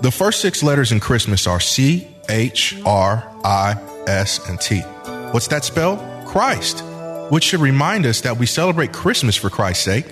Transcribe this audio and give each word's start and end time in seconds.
The 0.00 0.12
first 0.12 0.40
six 0.40 0.62
letters 0.62 0.92
in 0.92 1.00
Christmas 1.00 1.48
are 1.48 1.58
C, 1.58 2.06
H, 2.28 2.80
R, 2.86 3.28
I, 3.42 3.76
S, 4.06 4.48
and 4.48 4.60
T. 4.60 4.78
What's 5.32 5.48
that 5.48 5.64
spell? 5.64 5.96
Christ, 6.24 6.84
which 7.30 7.42
should 7.42 7.58
remind 7.58 8.06
us 8.06 8.20
that 8.20 8.36
we 8.36 8.46
celebrate 8.46 8.92
Christmas 8.92 9.34
for 9.34 9.50
Christ's 9.50 9.84
sake. 9.84 10.06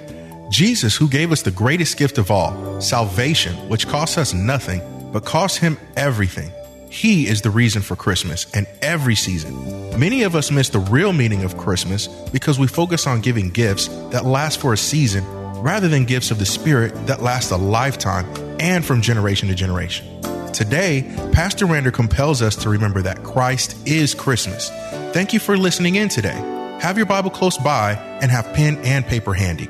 Jesus, 0.50 0.96
who 0.96 1.08
gave 1.08 1.30
us 1.30 1.42
the 1.42 1.52
greatest 1.52 1.98
gift 1.98 2.18
of 2.18 2.32
all, 2.32 2.80
salvation, 2.80 3.54
which 3.68 3.86
costs 3.86 4.18
us 4.18 4.34
nothing, 4.34 4.82
but 5.12 5.24
costs 5.24 5.58
him 5.58 5.78
everything. 5.96 6.50
He 6.90 7.28
is 7.28 7.42
the 7.42 7.50
reason 7.50 7.80
for 7.80 7.94
Christmas 7.94 8.52
and 8.54 8.66
every 8.82 9.14
season. 9.14 10.00
Many 10.00 10.24
of 10.24 10.34
us 10.34 10.50
miss 10.50 10.68
the 10.68 10.80
real 10.80 11.12
meaning 11.12 11.44
of 11.44 11.56
Christmas 11.58 12.08
because 12.32 12.58
we 12.58 12.66
focus 12.66 13.06
on 13.06 13.20
giving 13.20 13.50
gifts 13.50 13.86
that 14.10 14.24
last 14.24 14.58
for 14.60 14.72
a 14.72 14.76
season 14.76 15.24
rather 15.62 15.86
than 15.86 16.06
gifts 16.06 16.32
of 16.32 16.40
the 16.40 16.46
Spirit 16.46 17.06
that 17.06 17.22
last 17.22 17.52
a 17.52 17.56
lifetime 17.56 18.26
and 18.60 18.84
from 18.84 19.00
generation 19.00 19.48
to 19.48 19.54
generation. 19.54 20.06
Today, 20.52 21.02
Pastor 21.32 21.66
Rander 21.66 21.92
compels 21.92 22.40
us 22.40 22.56
to 22.56 22.70
remember 22.70 23.02
that 23.02 23.22
Christ 23.22 23.76
is 23.86 24.14
Christmas. 24.14 24.70
Thank 25.12 25.32
you 25.32 25.38
for 25.38 25.56
listening 25.56 25.96
in 25.96 26.08
today. 26.08 26.36
Have 26.80 26.96
your 26.96 27.06
Bible 27.06 27.30
close 27.30 27.58
by 27.58 27.92
and 28.20 28.30
have 28.30 28.52
pen 28.54 28.78
and 28.78 29.04
paper 29.06 29.34
handy. 29.34 29.68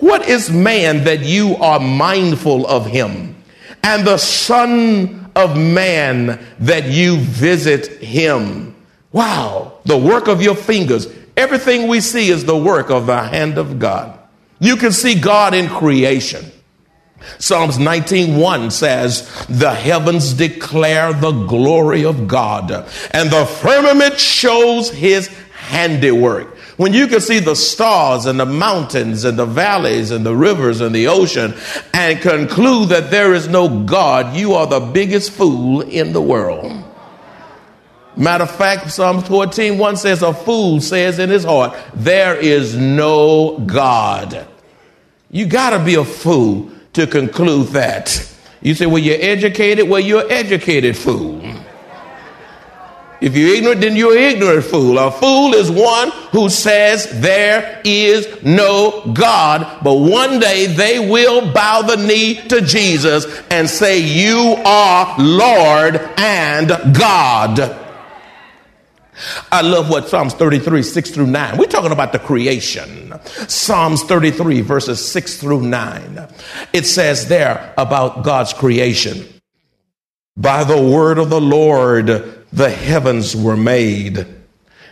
What 0.00 0.28
is 0.28 0.50
man 0.50 1.04
that 1.04 1.20
you 1.20 1.56
are 1.56 1.78
mindful 1.78 2.66
of 2.66 2.86
him, 2.86 3.36
and 3.82 4.06
the 4.06 4.18
Son 4.18 5.30
of 5.36 5.56
Man 5.56 6.44
that 6.58 6.86
you 6.86 7.18
visit 7.18 8.02
him? 8.02 8.74
Wow, 9.12 9.78
the 9.84 9.96
work 9.96 10.28
of 10.28 10.42
your 10.42 10.54
fingers. 10.54 11.06
Everything 11.36 11.88
we 11.88 12.00
see 12.00 12.28
is 12.28 12.44
the 12.44 12.56
work 12.56 12.90
of 12.90 13.06
the 13.06 13.22
hand 13.22 13.58
of 13.58 13.78
God. 13.78 14.18
You 14.58 14.76
can 14.76 14.92
see 14.92 15.18
God 15.18 15.54
in 15.54 15.68
creation. 15.68 16.50
Psalms 17.38 17.78
19:1 17.78 18.70
says, 18.70 19.24
"The 19.48 19.72
heavens 19.72 20.32
declare 20.32 21.12
the 21.12 21.32
glory 21.32 22.04
of 22.04 22.26
God, 22.26 22.84
and 23.10 23.30
the 23.30 23.46
firmament 23.46 24.18
shows 24.18 24.90
his 24.90 25.28
handiwork." 25.68 26.56
When 26.76 26.94
you 26.94 27.06
can 27.06 27.20
see 27.20 27.38
the 27.38 27.54
stars 27.54 28.26
and 28.26 28.40
the 28.40 28.46
mountains 28.46 29.24
and 29.24 29.38
the 29.38 29.46
valleys 29.46 30.10
and 30.10 30.24
the 30.24 30.34
rivers 30.34 30.80
and 30.80 30.94
the 30.94 31.06
ocean 31.06 31.54
and 31.92 32.20
conclude 32.20 32.88
that 32.88 33.10
there 33.10 33.34
is 33.34 33.46
no 33.46 33.68
God, 33.68 34.34
you 34.34 34.54
are 34.54 34.66
the 34.66 34.80
biggest 34.80 35.30
fool 35.32 35.82
in 35.82 36.12
the 36.12 36.22
world. 36.22 36.72
Matter 38.16 38.44
of 38.44 38.50
fact, 38.50 38.90
Psalm 38.90 39.22
14, 39.22 39.78
1 39.78 39.96
says, 39.96 40.22
A 40.22 40.34
fool 40.34 40.80
says 40.80 41.18
in 41.18 41.30
his 41.30 41.44
heart, 41.44 41.76
There 41.94 42.36
is 42.36 42.76
no 42.76 43.58
God. 43.58 44.46
You 45.30 45.46
got 45.46 45.70
to 45.70 45.78
be 45.78 45.94
a 45.94 46.04
fool 46.04 46.70
to 46.94 47.06
conclude 47.06 47.68
that. 47.68 48.28
You 48.60 48.74
say, 48.74 48.86
well, 48.86 48.98
you're 48.98 49.20
educated. 49.20 49.88
Well, 49.88 50.00
you're 50.00 50.30
educated 50.30 50.96
fool. 50.96 51.40
If 53.22 53.36
you're 53.36 53.54
ignorant, 53.54 53.80
then 53.80 53.94
you're 53.94 54.16
an 54.16 54.34
ignorant 54.34 54.64
fool. 54.64 54.98
A 54.98 55.12
fool 55.12 55.54
is 55.54 55.70
one 55.70 56.10
who 56.32 56.48
says 56.48 57.20
there 57.20 57.80
is 57.84 58.42
no 58.42 59.12
God, 59.14 59.84
but 59.84 59.94
one 59.94 60.40
day 60.40 60.66
they 60.66 60.98
will 60.98 61.52
bow 61.52 61.82
the 61.82 61.96
knee 61.96 62.40
to 62.48 62.60
Jesus 62.60 63.24
and 63.48 63.70
say, 63.70 64.00
You 64.00 64.56
are 64.64 65.14
Lord 65.20 66.00
and 66.16 66.68
God. 66.96 67.78
I 69.52 69.60
love 69.60 69.88
what 69.88 70.08
Psalms 70.08 70.34
33, 70.34 70.82
6 70.82 71.10
through 71.12 71.28
9. 71.28 71.58
We're 71.58 71.66
talking 71.66 71.92
about 71.92 72.10
the 72.10 72.18
creation. 72.18 73.01
Psalms 73.48 74.02
33, 74.04 74.60
verses 74.60 75.04
6 75.10 75.36
through 75.38 75.62
9. 75.62 76.28
It 76.72 76.86
says 76.86 77.28
there 77.28 77.74
about 77.76 78.24
God's 78.24 78.52
creation. 78.52 79.26
By 80.36 80.64
the 80.64 80.80
word 80.80 81.18
of 81.18 81.30
the 81.30 81.40
Lord, 81.40 82.06
the 82.06 82.70
heavens 82.70 83.36
were 83.36 83.56
made, 83.56 84.26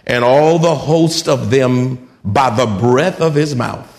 and 0.07 0.25
all 0.25 0.59
the 0.59 0.75
host 0.75 1.29
of 1.29 1.51
them 1.51 2.11
by 2.25 2.51
the 2.51 2.67
breath 2.67 3.21
of 3.21 3.35
his 3.35 3.55
mouth. 3.55 3.97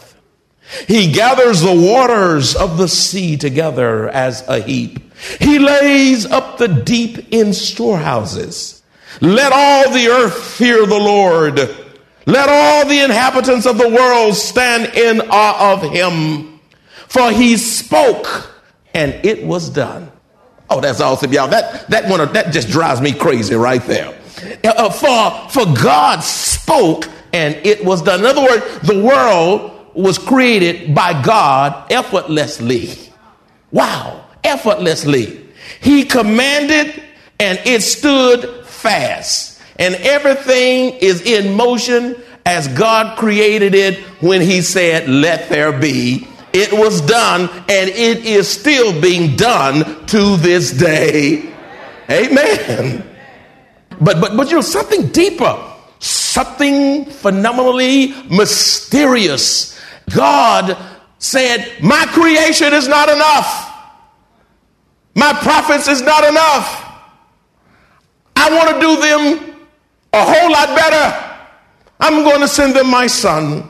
He 0.88 1.12
gathers 1.12 1.62
the 1.62 1.76
waters 1.76 2.56
of 2.56 2.78
the 2.78 2.88
sea 2.88 3.38
together 3.38 4.08
as 4.10 4.48
a 4.48 4.62
heap. 4.62 5.00
He 5.40 5.60
lays 5.60 6.26
up 6.26 6.58
the 6.58 6.68
deep 6.68 7.28
in 7.32 7.54
storehouses. 7.54 8.82
Let 9.20 9.52
all 9.52 9.92
the 9.92 10.08
earth 10.08 10.42
fear 10.56 10.86
the 10.86 10.96
Lord. 10.96 11.60
Let 12.26 12.50
all 12.50 12.88
the 12.88 13.00
inhabitants 13.00 13.66
of 13.66 13.78
the 13.78 13.90
world 13.90 14.36
stand 14.36 14.96
in 14.96 15.22
awe 15.30 15.74
of 15.74 15.82
him. 15.92 16.60
For 17.08 17.32
he 17.32 17.58
spoke 17.58 18.52
and 18.94 19.14
it 19.26 19.46
was 19.46 19.70
done. 19.70 20.12
Oh, 20.70 20.80
that's 20.80 21.02
awesome, 21.02 21.34
y'all. 21.34 21.50
That, 21.50 21.90
that 21.90 22.10
one, 22.10 22.32
that 22.32 22.54
just 22.54 22.70
drives 22.70 23.02
me 23.02 23.12
crazy 23.12 23.56
right 23.56 23.84
there. 23.84 24.18
Uh, 24.64 24.90
for, 24.90 25.50
for 25.50 25.74
God 25.74 26.22
spoke 26.22 27.06
and 27.34 27.56
it 27.66 27.84
was 27.84 28.02
done. 28.02 28.22
In 28.22 28.26
other 28.26 28.42
words, 28.42 28.80
the 28.88 29.02
world 29.02 29.94
was 29.94 30.18
created 30.18 30.96
by 30.96 31.22
God 31.22 31.92
effortlessly. 31.92 32.92
Wow, 33.72 34.26
effortlessly. 34.44 35.46
He 35.82 36.06
commanded 36.06 37.04
and 37.40 37.60
it 37.66 37.82
stood 37.82 38.66
fast. 38.66 39.51
And 39.78 39.96
everything 39.96 40.94
is 41.00 41.22
in 41.22 41.56
motion 41.56 42.16
as 42.46 42.68
God 42.70 43.18
created 43.18 43.76
it 43.76 44.00
when 44.22 44.42
He 44.42 44.62
said, 44.62 45.10
Let 45.10 45.50
there 45.50 45.78
be. 45.78 46.28
It 46.54 46.74
was 46.74 47.00
done, 47.02 47.50
and 47.70 47.90
it 47.90 48.26
is 48.26 48.48
still 48.48 49.00
being 49.00 49.38
done 49.38 50.06
to 50.08 50.36
this 50.38 50.72
day. 50.72 51.54
Amen. 52.10 53.08
But 54.02 54.20
but 54.20 54.36
but 54.36 54.50
you 54.50 54.56
know 54.56 54.62
something 54.62 55.08
deeper, 55.08 55.58
something 56.00 57.06
phenomenally 57.06 58.14
mysterious. 58.30 59.80
God 60.14 60.76
said, 61.20 61.72
"My 61.82 62.06
creation 62.08 62.74
is 62.74 62.88
not 62.88 63.08
enough. 63.08 63.70
My 65.16 65.34
prophets 65.34 65.88
is 65.88 66.02
not 66.02 66.26
enough. 66.26 66.86
I 68.36 68.54
want 68.54 68.70
to 68.72 68.80
do 68.82 69.02
them 69.02 69.51
a 70.14 70.24
whole 70.24 70.52
lot 70.52 70.76
better. 70.76 71.38
I'm 72.00 72.24
going 72.24 72.42
to 72.42 72.48
send 72.48 72.76
them 72.76 72.90
my 72.90 73.08
son 73.08 73.70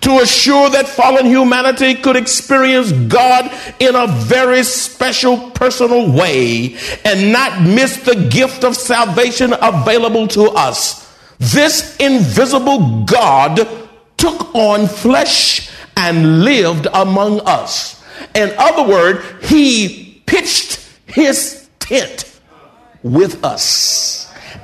to 0.00 0.18
assure 0.20 0.70
that 0.70 0.86
fallen 0.86 1.26
humanity 1.26 1.94
could 1.94 2.16
experience 2.16 2.92
God 2.92 3.50
in 3.80 3.96
a 3.96 4.06
very 4.06 4.62
special 4.62 5.50
personal 5.50 6.12
way 6.12 6.76
and 7.04 7.32
not 7.32 7.62
miss 7.62 7.96
the 8.04 8.28
gift 8.30 8.64
of 8.64 8.76
salvation 8.76 9.52
available 9.60 10.28
to 10.28 10.44
us. 10.50 11.16
This 11.38 11.96
invisible 11.96 13.04
God 13.04 13.66
took 14.16 14.54
on 14.54 14.86
flesh 14.86 15.70
and 15.96 16.44
lived 16.44 16.86
among 16.94 17.40
us. 17.40 18.02
In 18.34 18.52
other 18.58 18.88
words, 18.88 19.24
he 19.42 20.22
pitched 20.26 20.80
his 21.06 21.68
tent 21.80 22.40
with 23.02 23.44
us. 23.44 24.17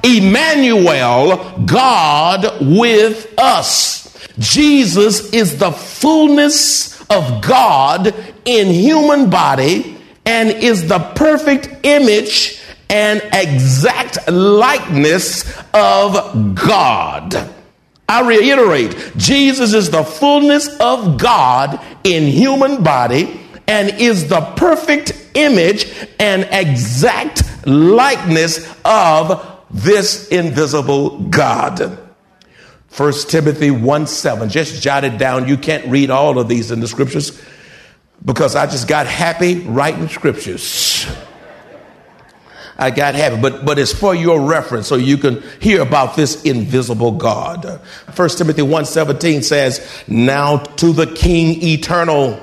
Emmanuel, 0.04 1.58
God 1.64 2.58
with 2.60 3.32
us. 3.38 4.28
Jesus 4.38 5.32
is 5.32 5.58
the 5.58 5.72
fullness 5.72 7.00
of 7.10 7.42
God 7.42 8.14
in 8.44 8.68
human 8.68 9.30
body 9.30 9.96
and 10.26 10.50
is 10.50 10.88
the 10.88 10.98
perfect 11.14 11.84
image 11.84 12.60
and 12.90 13.22
exact 13.32 14.30
likeness 14.30 15.44
of 15.72 16.54
God. 16.54 17.50
I 18.08 18.26
reiterate, 18.26 19.16
Jesus 19.16 19.72
is 19.72 19.90
the 19.90 20.04
fullness 20.04 20.68
of 20.80 21.18
God 21.18 21.80
in 22.04 22.24
human 22.24 22.82
body 22.82 23.40
and 23.66 23.88
is 24.00 24.28
the 24.28 24.42
perfect 24.56 25.30
image 25.34 25.92
and 26.18 26.46
exact 26.50 27.42
likeness 27.66 28.70
of 28.84 29.53
this 29.74 30.28
invisible 30.28 31.18
God. 31.18 31.98
1 32.96 33.12
Timothy 33.28 33.72
1 33.72 34.06
7. 34.06 34.48
Just 34.48 34.80
jot 34.80 35.02
it 35.04 35.18
down. 35.18 35.48
You 35.48 35.56
can't 35.56 35.86
read 35.88 36.10
all 36.10 36.38
of 36.38 36.48
these 36.48 36.70
in 36.70 36.78
the 36.78 36.86
scriptures 36.86 37.42
because 38.24 38.54
I 38.54 38.66
just 38.66 38.86
got 38.86 39.06
happy 39.06 39.58
writing 39.60 40.08
scriptures. 40.08 41.06
I 42.76 42.90
got 42.90 43.14
happy, 43.14 43.40
but, 43.40 43.64
but 43.64 43.78
it's 43.78 43.92
for 43.92 44.14
your 44.14 44.40
reference 44.40 44.88
so 44.88 44.96
you 44.96 45.16
can 45.16 45.42
hear 45.60 45.80
about 45.80 46.16
this 46.16 46.42
invisible 46.44 47.12
God. 47.12 47.80
1 48.14 48.28
Timothy 48.30 48.62
1 48.62 48.84
17 48.84 49.42
says, 49.42 50.04
Now 50.08 50.58
to 50.58 50.92
the 50.92 51.06
King 51.06 51.62
eternal, 51.62 52.40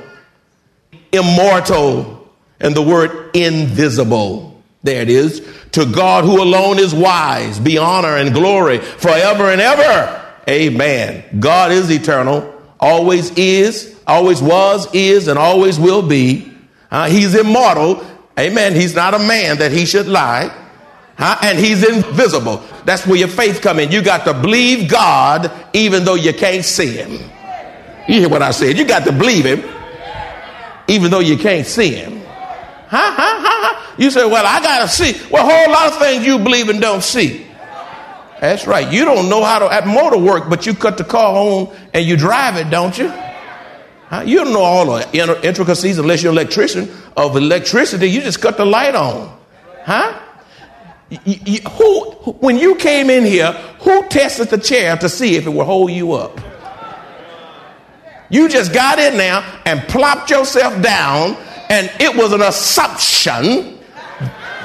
immortal, 1.12 2.30
and 2.60 2.76
the 2.76 2.82
word 2.82 3.36
invisible. 3.36 4.51
There 4.84 5.02
it 5.02 5.10
is. 5.10 5.48
To 5.74 5.86
God 5.86 6.24
who 6.24 6.42
alone 6.42 6.80
is 6.80 6.94
wise, 6.94 7.60
be 7.60 7.78
honor 7.78 8.18
and 8.18 8.34
glory 8.34 8.80
forever 8.80 9.52
and 9.52 9.62
ever. 9.62 10.18
Amen. 10.50 11.24
God 11.40 11.72
is 11.72 11.92
eternal, 11.92 12.62
always 12.80 13.32
is, 13.38 13.96
always 14.08 14.42
was, 14.42 14.94
is, 14.94 15.28
and 15.28 15.38
always 15.38 15.80
will 15.80 16.02
be. 16.02 16.52
Uh, 16.90 17.10
he's 17.10 17.36
immortal. 17.36 18.06
Amen. 18.40 18.74
He's 18.74 18.96
not 18.96 19.14
a 19.14 19.20
man 19.20 19.60
that 19.60 19.72
he 19.72 19.86
should 19.86 20.08
lie. 20.08 20.58
Huh? 21.18 21.38
And 21.44 21.60
he's 21.60 21.88
invisible. 21.88 22.64
That's 22.86 23.06
where 23.06 23.18
your 23.18 23.28
faith 23.28 23.62
come 23.62 23.80
in. 23.80 23.92
You 23.92 24.02
got 24.02 24.26
to 24.26 24.34
believe 24.34 24.90
God 24.90 25.52
even 25.74 26.04
though 26.04 26.16
you 26.16 26.34
can't 26.34 26.66
see 26.66 26.96
him. 26.96 27.12
You 28.08 28.22
hear 28.22 28.30
what 28.30 28.42
I 28.42 28.52
said? 28.52 28.78
You 28.78 28.86
got 28.86 29.06
to 29.06 29.12
believe 29.12 29.46
him 29.46 29.64
even 30.88 31.12
though 31.12 31.20
you 31.20 31.38
can't 31.38 31.68
see 31.68 31.94
him. 31.94 32.20
Huh, 32.88 33.14
huh, 33.16 33.41
You 33.98 34.12
say, 34.12 34.26
well, 34.26 34.46
I 34.46 34.62
got 34.62 34.82
to 34.82 34.88
see. 34.88 35.20
Well, 35.30 35.48
a 35.48 35.52
whole 35.52 35.72
lot 35.72 35.92
of 35.92 36.00
things 36.00 36.26
you 36.26 36.40
believe 36.40 36.70
and 36.70 36.82
don't 36.82 37.04
see. 37.04 37.46
That's 38.40 38.66
right. 38.66 38.92
You 38.92 39.06
don't 39.06 39.30
know 39.30 39.44
how 39.44 39.60
to 39.60 39.72
at 39.72 39.86
motor 39.86 40.18
work, 40.18 40.50
but 40.50 40.66
you 40.66 40.74
cut 40.74 40.98
the 40.98 41.04
car 41.04 41.36
on 41.36 41.76
and 41.94 42.04
you 42.04 42.18
drive 42.18 42.58
it, 42.58 42.72
don't 42.72 42.98
you? 42.98 43.08
Huh? 43.08 44.24
You 44.26 44.40
don't 44.40 44.52
know 44.52 44.64
all 44.64 44.86
the 44.88 45.40
intricacies 45.48 46.00
unless 46.00 46.24
you're 46.24 46.32
an 46.32 46.38
electrician 46.38 46.92
of 47.16 47.38
electricity. 47.38 48.10
You 48.10 48.22
just 48.22 48.42
cut 48.42 48.58
the 48.58 48.66
light 48.66 48.96
on, 48.96 49.40
huh? 49.84 50.20
You, 51.10 51.40
you, 51.46 51.60
who, 51.62 52.12
when 52.40 52.58
you 52.58 52.76
came 52.76 53.10
in 53.10 53.26
here, 53.26 53.52
who 53.82 54.08
tested 54.08 54.50
the 54.50 54.58
chair 54.58 54.98
to 54.98 55.08
see 55.08 55.36
if 55.36 55.46
it 55.46 55.50
would 55.50 55.66
hold 55.66 55.92
you 55.92 56.14
up? 56.14 56.40
You 58.30 58.50
just 58.50 58.74
got 58.74 58.98
in 58.98 59.18
there 59.18 59.44
and 59.66 59.82
plopped 59.90 60.30
yourself 60.32 60.82
down, 60.82 61.36
and 61.70 61.92
it 62.00 62.16
was 62.16 62.34
an 62.34 62.42
assumption 62.42 63.78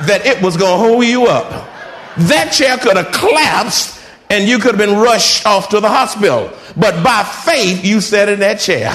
that 0.02 0.26
it 0.26 0.42
was 0.42 0.56
going 0.56 0.80
to 0.80 0.88
hold 0.88 1.04
you 1.04 1.26
up 1.26 1.72
that 2.16 2.52
chair 2.52 2.78
could 2.78 2.96
have 2.96 3.12
collapsed 3.12 4.00
and 4.30 4.48
you 4.48 4.58
could 4.58 4.76
have 4.76 4.78
been 4.78 4.98
rushed 4.98 5.46
off 5.46 5.68
to 5.70 5.80
the 5.80 5.88
hospital. 5.88 6.50
But 6.76 7.04
by 7.04 7.22
faith, 7.22 7.84
you 7.84 8.00
sat 8.00 8.28
in 8.28 8.40
that 8.40 8.58
chair 8.58 8.92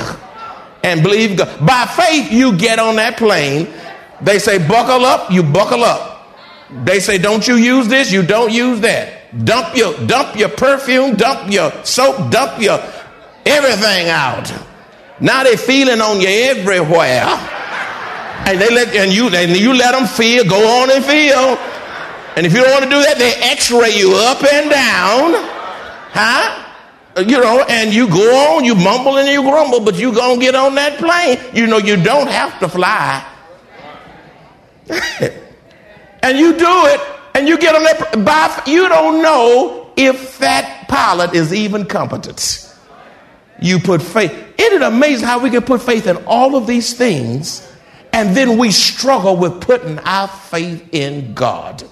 and 0.84 1.04
believe 1.04 1.38
God. 1.38 1.66
By 1.66 1.86
faith, 1.86 2.32
you 2.32 2.58
get 2.58 2.80
on 2.80 2.96
that 2.98 3.18
plane. 3.18 3.68
They 4.22 4.40
say, 4.40 4.58
buckle 4.58 5.06
up, 5.06 5.32
you 5.32 5.44
buckle 5.44 5.84
up. 5.84 6.10
They 6.84 7.00
say, 7.00 7.18
don't 7.18 7.48
you 7.48 7.56
use 7.56 7.88
this, 7.88 8.12
you 8.12 8.24
don't 8.24 8.52
use 8.52 8.82
that. 8.82 9.46
Dump 9.46 9.76
your, 9.76 9.94
dump 10.06 10.36
your 10.36 10.50
perfume, 10.50 11.16
dump 11.16 11.52
your 11.52 11.72
soap, 11.86 12.32
dump 12.32 12.62
your 12.62 12.80
everything 13.46 14.10
out. 14.10 14.52
Now 15.20 15.44
they're 15.44 15.58
feeling 15.58 16.02
on 16.02 16.20
you 16.20 16.28
everywhere. 16.28 17.61
And 18.52 18.60
they 18.60 18.70
let 18.70 18.94
and 18.94 19.14
you 19.14 19.30
and 19.30 19.56
you 19.56 19.74
let 19.74 19.94
them 19.94 20.06
feel, 20.06 20.44
go 20.44 20.82
on 20.82 20.92
and 20.92 21.06
feel. 21.06 21.58
And 22.36 22.46
if 22.46 22.52
you 22.52 22.62
don't 22.62 22.72
want 22.72 22.84
to 22.84 22.90
do 22.90 23.02
that, 23.02 23.18
they 23.18 23.32
x 23.36 23.72
ray 23.72 23.98
you 23.98 24.12
up 24.14 24.44
and 24.44 24.70
down. 24.70 25.32
Huh? 26.12 26.68
Uh, 27.16 27.22
you 27.22 27.40
know, 27.40 27.64
and 27.70 27.94
you 27.94 28.10
go 28.10 28.58
on, 28.58 28.66
you 28.66 28.76
mumble 28.76 29.18
and 29.18 29.30
you 29.30 29.42
grumble, 29.42 29.80
but 29.80 29.98
you 29.98 30.14
to 30.14 30.38
get 30.38 30.54
on 30.54 30.76
that 30.76 30.98
plane. 30.98 31.40
You 31.56 31.66
know, 31.66 31.78
you 31.78 31.96
don't 31.96 32.28
have 32.28 32.60
to 32.60 32.68
fly. 32.68 33.26
and 36.22 36.38
you 36.38 36.52
do 36.52 36.86
it, 36.88 37.02
and 37.36 37.48
you 37.48 37.58
get 37.58 37.74
on 37.74 37.84
that. 37.84 38.26
By, 38.26 38.64
you 38.70 38.90
don't 38.90 39.22
know 39.22 39.94
if 39.96 40.40
that 40.40 40.90
pilot 40.90 41.34
is 41.34 41.54
even 41.54 41.86
competent. 41.86 42.68
You 43.62 43.80
put 43.80 44.02
faith. 44.02 44.32
Isn't 44.58 44.82
it 44.82 44.82
amazing 44.82 45.26
how 45.26 45.40
we 45.40 45.50
can 45.52 45.62
put 45.62 45.82
faith 45.82 46.06
in 46.06 46.18
all 46.26 46.58
of 46.58 46.68
these 46.68 46.94
things, 46.94 47.71
and 48.14 48.36
then 48.36 48.58
we 48.58 48.72
struggle 48.72 49.38
with 49.38 49.62
putting 49.62 50.00
our 50.00 50.28
faith 50.28 50.88
in 50.92 51.34
God? 51.34 51.84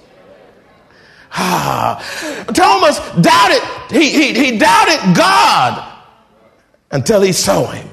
Ah, 1.31 2.45
Thomas 2.54 3.00
doubted, 3.21 3.62
he, 3.92 4.10
he, 4.10 4.33
he 4.33 4.57
doubted 4.57 5.16
God 5.16 6.01
until 6.92 7.21
he 7.21 7.31
saw 7.31 7.68
him. 7.68 7.88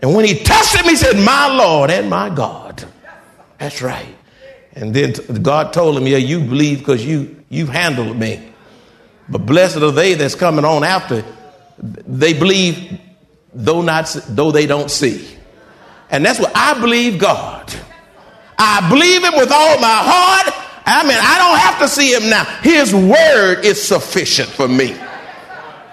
And 0.00 0.14
when 0.14 0.24
he 0.24 0.42
touched 0.42 0.74
him, 0.74 0.86
he 0.86 0.96
said, 0.96 1.16
My 1.16 1.54
Lord 1.54 1.90
and 1.90 2.08
my 2.08 2.30
God. 2.30 2.84
That's 3.58 3.82
right. 3.82 4.16
And 4.72 4.94
then 4.94 5.12
God 5.42 5.72
told 5.72 5.98
him, 5.98 6.06
Yeah, 6.06 6.16
you 6.16 6.40
believe 6.40 6.78
because 6.78 7.04
you, 7.04 7.44
you've 7.50 7.68
handled 7.68 8.16
me. 8.16 8.52
But 9.28 9.44
blessed 9.44 9.76
are 9.78 9.90
they 9.90 10.14
that's 10.14 10.34
coming 10.34 10.64
on 10.64 10.82
after. 10.82 11.22
They 11.78 12.32
believe 12.32 12.98
though 13.52 13.82
not 13.82 14.14
though 14.28 14.50
they 14.50 14.66
don't 14.66 14.90
see. 14.90 15.36
And 16.10 16.24
that's 16.24 16.40
what 16.40 16.52
I 16.54 16.78
believe 16.80 17.18
God. 17.18 17.72
I 18.58 18.88
believe 18.90 19.22
him 19.22 19.34
with 19.36 19.50
all 19.50 19.80
my 19.80 19.98
heart 20.02 20.60
I 20.90 21.04
mean, 21.04 21.18
I 21.20 21.38
don't 21.38 21.58
have 21.58 21.78
to 21.80 21.88
see 21.88 22.12
him 22.12 22.28
now. 22.28 22.44
His 22.62 22.92
word 22.92 23.64
is 23.64 23.80
sufficient 23.80 24.48
for 24.48 24.66
me. 24.66 24.92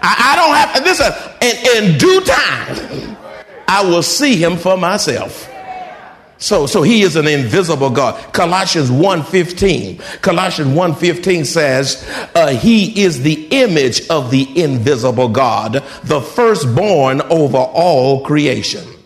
I, 0.01 0.15
I 0.19 0.35
don't 0.35 0.55
have 0.55 0.75
to, 0.75 0.83
listen, 0.83 1.13
in, 1.39 1.93
in 1.93 1.97
due 1.99 2.21
time, 2.21 3.17
I 3.67 3.83
will 3.83 4.01
see 4.01 4.41
him 4.41 4.57
for 4.57 4.75
myself. 4.75 5.47
So, 6.39 6.65
so 6.65 6.81
he 6.81 7.03
is 7.03 7.15
an 7.15 7.27
invisible 7.27 7.91
God. 7.91 8.33
Colossians 8.33 8.89
1.15. 8.89 10.21
Colossians 10.21 10.75
1.15 10.75 11.45
says, 11.45 12.29
uh, 12.33 12.49
he 12.49 13.03
is 13.03 13.21
the 13.21 13.47
image 13.51 14.07
of 14.09 14.31
the 14.31 14.61
invisible 14.61 15.29
God, 15.29 15.83
the 16.03 16.21
firstborn 16.21 17.21
over 17.21 17.57
all 17.57 18.23
creation. 18.23 18.96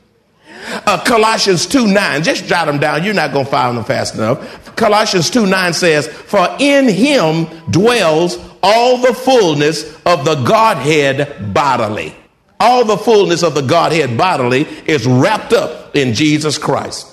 Uh, 0.85 1.03
Colossians 1.03 1.65
2 1.65 1.87
9, 1.87 2.23
just 2.23 2.45
jot 2.45 2.67
them 2.67 2.79
down. 2.79 3.03
You're 3.03 3.13
not 3.13 3.33
going 3.33 3.45
to 3.45 3.51
find 3.51 3.77
them 3.77 3.83
fast 3.83 4.15
enough. 4.15 4.75
Colossians 4.75 5.29
2 5.29 5.45
9 5.45 5.73
says, 5.73 6.07
For 6.07 6.47
in 6.59 6.87
him 6.87 7.45
dwells 7.69 8.37
all 8.63 8.97
the 8.97 9.13
fullness 9.13 9.95
of 10.05 10.25
the 10.25 10.35
Godhead 10.43 11.53
bodily. 11.53 12.15
All 12.59 12.85
the 12.85 12.97
fullness 12.97 13.43
of 13.43 13.55
the 13.55 13.61
Godhead 13.61 14.17
bodily 14.17 14.67
is 14.85 15.05
wrapped 15.07 15.53
up 15.53 15.95
in 15.95 16.13
Jesus 16.13 16.57
Christ. 16.57 17.07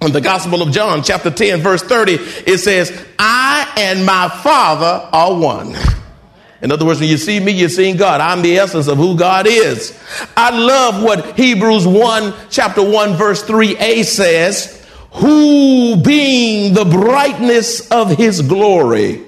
In 0.00 0.12
the 0.12 0.20
Gospel 0.20 0.62
of 0.62 0.72
John, 0.72 1.02
chapter 1.02 1.30
10, 1.30 1.60
verse 1.60 1.82
30, 1.82 2.14
it 2.14 2.58
says, 2.58 3.06
I 3.18 3.72
and 3.76 4.04
my 4.04 4.28
Father 4.28 5.08
are 5.12 5.34
one. 5.34 5.76
In 6.62 6.70
other 6.70 6.86
words, 6.86 7.00
when 7.00 7.08
you 7.08 7.16
see 7.16 7.40
me, 7.40 7.50
you're 7.52 7.68
seeing 7.68 7.96
God. 7.96 8.20
I'm 8.20 8.40
the 8.40 8.56
essence 8.58 8.86
of 8.86 8.96
who 8.96 9.16
God 9.16 9.46
is. 9.48 10.00
I 10.36 10.56
love 10.56 11.02
what 11.02 11.36
Hebrews 11.36 11.86
1, 11.86 12.32
chapter 12.50 12.88
1, 12.88 13.14
verse 13.14 13.42
3a 13.42 14.04
says, 14.04 14.86
who 15.10 15.96
being 15.96 16.72
the 16.72 16.84
brightness 16.84 17.90
of 17.90 18.16
his 18.16 18.40
glory 18.42 19.24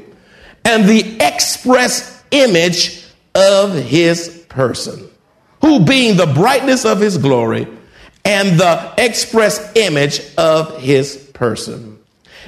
and 0.64 0.88
the 0.88 1.16
express 1.20 2.22
image 2.30 3.04
of 3.34 3.74
his 3.74 4.46
person. 4.48 5.08
Who 5.60 5.84
being 5.84 6.16
the 6.16 6.26
brightness 6.26 6.84
of 6.84 7.00
his 7.00 7.18
glory 7.18 7.66
and 8.24 8.58
the 8.60 8.94
express 8.96 9.72
image 9.76 10.20
of 10.36 10.80
his 10.80 11.16
person. 11.34 11.98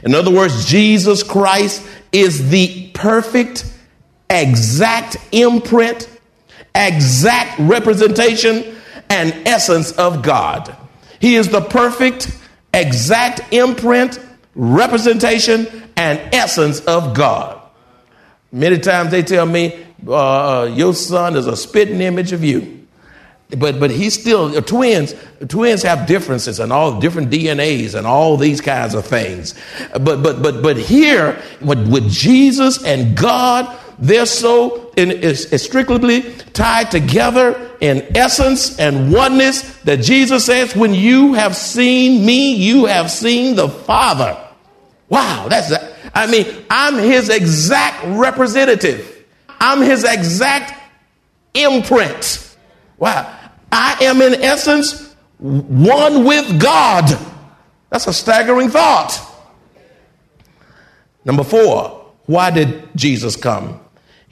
In 0.02 0.14
other 0.14 0.30
words, 0.30 0.66
Jesus 0.66 1.22
Christ 1.22 1.86
is 2.12 2.50
the 2.50 2.90
perfect 2.92 3.64
exact 4.30 5.16
imprint, 5.32 6.08
exact 6.74 7.58
representation, 7.58 8.76
and 9.08 9.32
essence 9.46 9.92
of 9.92 10.22
God. 10.22 10.76
He 11.20 11.36
is 11.36 11.48
the 11.48 11.60
perfect, 11.60 12.36
exact 12.74 13.52
imprint, 13.52 14.18
representation, 14.54 15.66
and 15.96 16.20
essence 16.34 16.80
of 16.80 17.14
God. 17.14 17.60
Many 18.52 18.78
times 18.78 19.10
they 19.10 19.22
tell 19.22 19.46
me, 19.46 19.86
uh, 20.08 20.70
Your 20.72 20.94
son 20.94 21.36
is 21.36 21.46
a 21.46 21.56
spitting 21.56 22.00
image 22.00 22.32
of 22.32 22.44
you. 22.44 22.76
But 23.56 23.78
but 23.78 23.92
he's 23.92 24.20
still 24.20 24.60
twins. 24.62 25.14
Twins 25.46 25.82
have 25.84 26.08
differences 26.08 26.58
and 26.58 26.72
all 26.72 26.98
different 26.98 27.30
DNAs 27.30 27.94
and 27.94 28.04
all 28.04 28.36
these 28.36 28.60
kinds 28.60 28.94
of 28.94 29.06
things. 29.06 29.54
But 29.92 30.22
but 30.22 30.42
but 30.42 30.62
but 30.62 30.76
here 30.76 31.40
with, 31.60 31.88
with 31.88 32.10
Jesus 32.10 32.84
and 32.84 33.16
God, 33.16 33.78
they're 33.98 34.26
so 34.26 34.92
strictly 35.56 36.22
tied 36.52 36.90
together 36.90 37.70
in 37.80 38.16
essence 38.16 38.78
and 38.78 39.12
oneness 39.12 39.76
that 39.82 40.02
Jesus 40.02 40.44
says, 40.44 40.76
When 40.76 40.94
you 40.94 41.34
have 41.34 41.56
seen 41.56 42.24
me, 42.24 42.54
you 42.54 42.86
have 42.86 43.10
seen 43.10 43.56
the 43.56 43.68
Father. 43.68 44.36
Wow, 45.08 45.46
that's 45.48 45.72
I 46.14 46.26
mean, 46.26 46.46
I'm 46.70 46.96
his 46.96 47.28
exact 47.28 48.04
representative. 48.06 49.24
I'm 49.60 49.80
his 49.80 50.04
exact 50.04 50.74
imprint. 51.54 52.56
Wow. 52.98 53.32
I 53.70 54.04
am 54.04 54.20
in 54.22 54.42
essence 54.42 55.14
one 55.38 56.24
with 56.24 56.60
God. 56.60 57.18
That's 57.90 58.06
a 58.06 58.12
staggering 58.12 58.70
thought. 58.70 59.20
Number 61.24 61.44
four, 61.44 62.12
why 62.26 62.50
did 62.50 62.88
Jesus 62.96 63.36
come? 63.36 63.80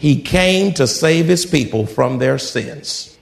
He 0.04 0.20
came 0.20 0.75
to 0.75 0.87
save 0.87 1.28
his 1.28 1.46
people 1.46 1.87
from 1.87 2.18
their 2.18 2.37
sins. 2.37 3.16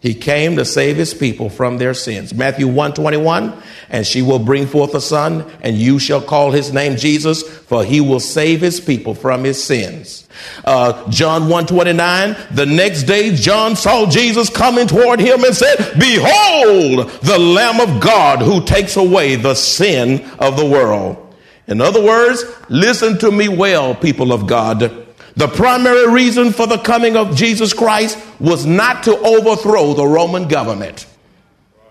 He 0.00 0.14
came 0.14 0.56
to 0.56 0.64
save 0.64 0.96
his 0.96 1.12
people 1.12 1.50
from 1.50 1.76
their 1.76 1.92
sins. 1.92 2.32
Matthew 2.32 2.66
121, 2.66 3.52
and 3.90 4.06
she 4.06 4.22
will 4.22 4.38
bring 4.38 4.66
forth 4.66 4.94
a 4.94 5.02
son, 5.02 5.44
and 5.60 5.76
you 5.76 5.98
shall 5.98 6.22
call 6.22 6.50
his 6.50 6.72
name 6.72 6.96
Jesus, 6.96 7.42
for 7.42 7.84
he 7.84 8.00
will 8.00 8.20
save 8.20 8.62
his 8.62 8.80
people 8.80 9.14
from 9.14 9.44
his 9.44 9.62
sins. 9.62 10.26
Uh, 10.64 11.10
John 11.10 11.42
129, 11.42 12.36
the 12.52 12.64
next 12.64 13.02
day 13.02 13.36
John 13.36 13.76
saw 13.76 14.08
Jesus 14.08 14.48
coming 14.48 14.86
toward 14.86 15.20
him 15.20 15.44
and 15.44 15.54
said, 15.54 15.76
Behold, 16.00 17.10
the 17.20 17.38
Lamb 17.38 17.82
of 17.82 18.00
God 18.00 18.40
who 18.40 18.64
takes 18.64 18.96
away 18.96 19.36
the 19.36 19.54
sin 19.54 20.24
of 20.38 20.56
the 20.56 20.64
world. 20.64 21.26
In 21.66 21.82
other 21.82 22.02
words, 22.02 22.44
listen 22.70 23.18
to 23.18 23.30
me 23.30 23.48
well, 23.48 23.94
people 23.94 24.32
of 24.32 24.46
God. 24.46 24.97
The 25.38 25.46
primary 25.46 26.08
reason 26.08 26.52
for 26.52 26.66
the 26.66 26.78
coming 26.78 27.16
of 27.16 27.36
Jesus 27.36 27.72
Christ 27.72 28.18
was 28.40 28.66
not 28.66 29.04
to 29.04 29.16
overthrow 29.16 29.94
the 29.94 30.04
Roman 30.04 30.48
government. 30.48 31.06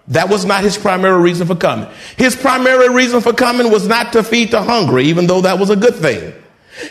That 0.10 0.28
was 0.28 0.44
not 0.44 0.66
his 0.66 0.78
primary 0.78 1.22
reason 1.22 1.48
for 1.48 1.56
coming. 1.56 1.88
His 2.18 2.36
primary 2.36 2.90
reason 2.90 3.22
for 3.22 3.32
coming 3.32 3.72
was 3.72 3.88
not 3.88 4.12
to 4.14 4.24
feed 4.24 4.52
the 4.52 4.62
hungry, 4.62 5.06
even 5.06 5.28
though 5.28 5.40
that 5.40 5.60
was 5.60 5.70
a 5.70 5.78
good 5.78 5.96
thing. 5.96 6.34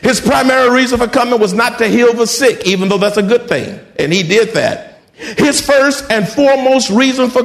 His 0.01 0.19
primary 0.19 0.71
reason 0.71 0.99
for 0.99 1.09
coming 1.09 1.39
was 1.39 1.53
not 1.53 1.77
to 1.77 1.89
heal 1.89 2.15
the 2.15 2.27
sick, 2.27 2.67
even 2.67 2.89
though 2.89 2.97
that's 2.97 3.19
a 3.19 3.23
good 3.23 3.51
thing. 3.51 3.79
And 3.99 4.11
he 4.11 4.23
did 4.23 4.55
that. 4.55 5.03
His 5.13 5.61
first 5.61 6.11
and 6.11 6.27
foremost 6.27 6.89
reason 6.89 7.29
for 7.29 7.43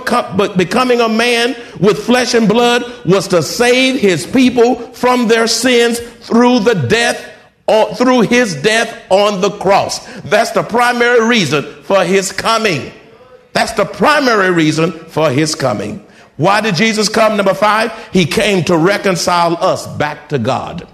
becoming 0.56 1.01
a 1.01 1.10
man 1.10 1.58
with 1.82 2.06
flesh 2.06 2.34
and 2.34 2.48
blood 2.48 2.86
was 3.06 3.27
to 3.27 3.44
save 3.44 4.00
his 4.00 4.25
people 4.25 4.75
from 4.94 5.27
their 5.27 5.48
sins 5.48 6.00
through 6.00 6.60
the 6.62 6.75
death 6.75 7.27
through 7.68 8.22
his 8.22 8.62
death 8.62 9.06
on 9.10 9.41
the 9.41 9.51
cross. 9.51 10.00
That's 10.22 10.51
the 10.51 10.63
primary 10.63 11.25
reason 11.25 11.63
for 11.84 12.03
his 12.03 12.32
coming. 12.32 12.91
That's 13.53 13.74
the 13.74 13.86
primary 13.86 14.51
reason 14.51 14.91
for 14.91 15.30
his 15.30 15.56
coming. 15.56 16.06
Why 16.38 16.62
did 16.62 16.75
Jesus 16.75 17.10
come? 17.10 17.38
Number 17.38 17.53
five, 17.53 17.94
he 18.12 18.25
came 18.25 18.63
to 18.65 18.77
reconcile 18.77 19.58
us 19.58 19.86
back 19.98 20.30
to 20.30 20.39
God. 20.39 20.88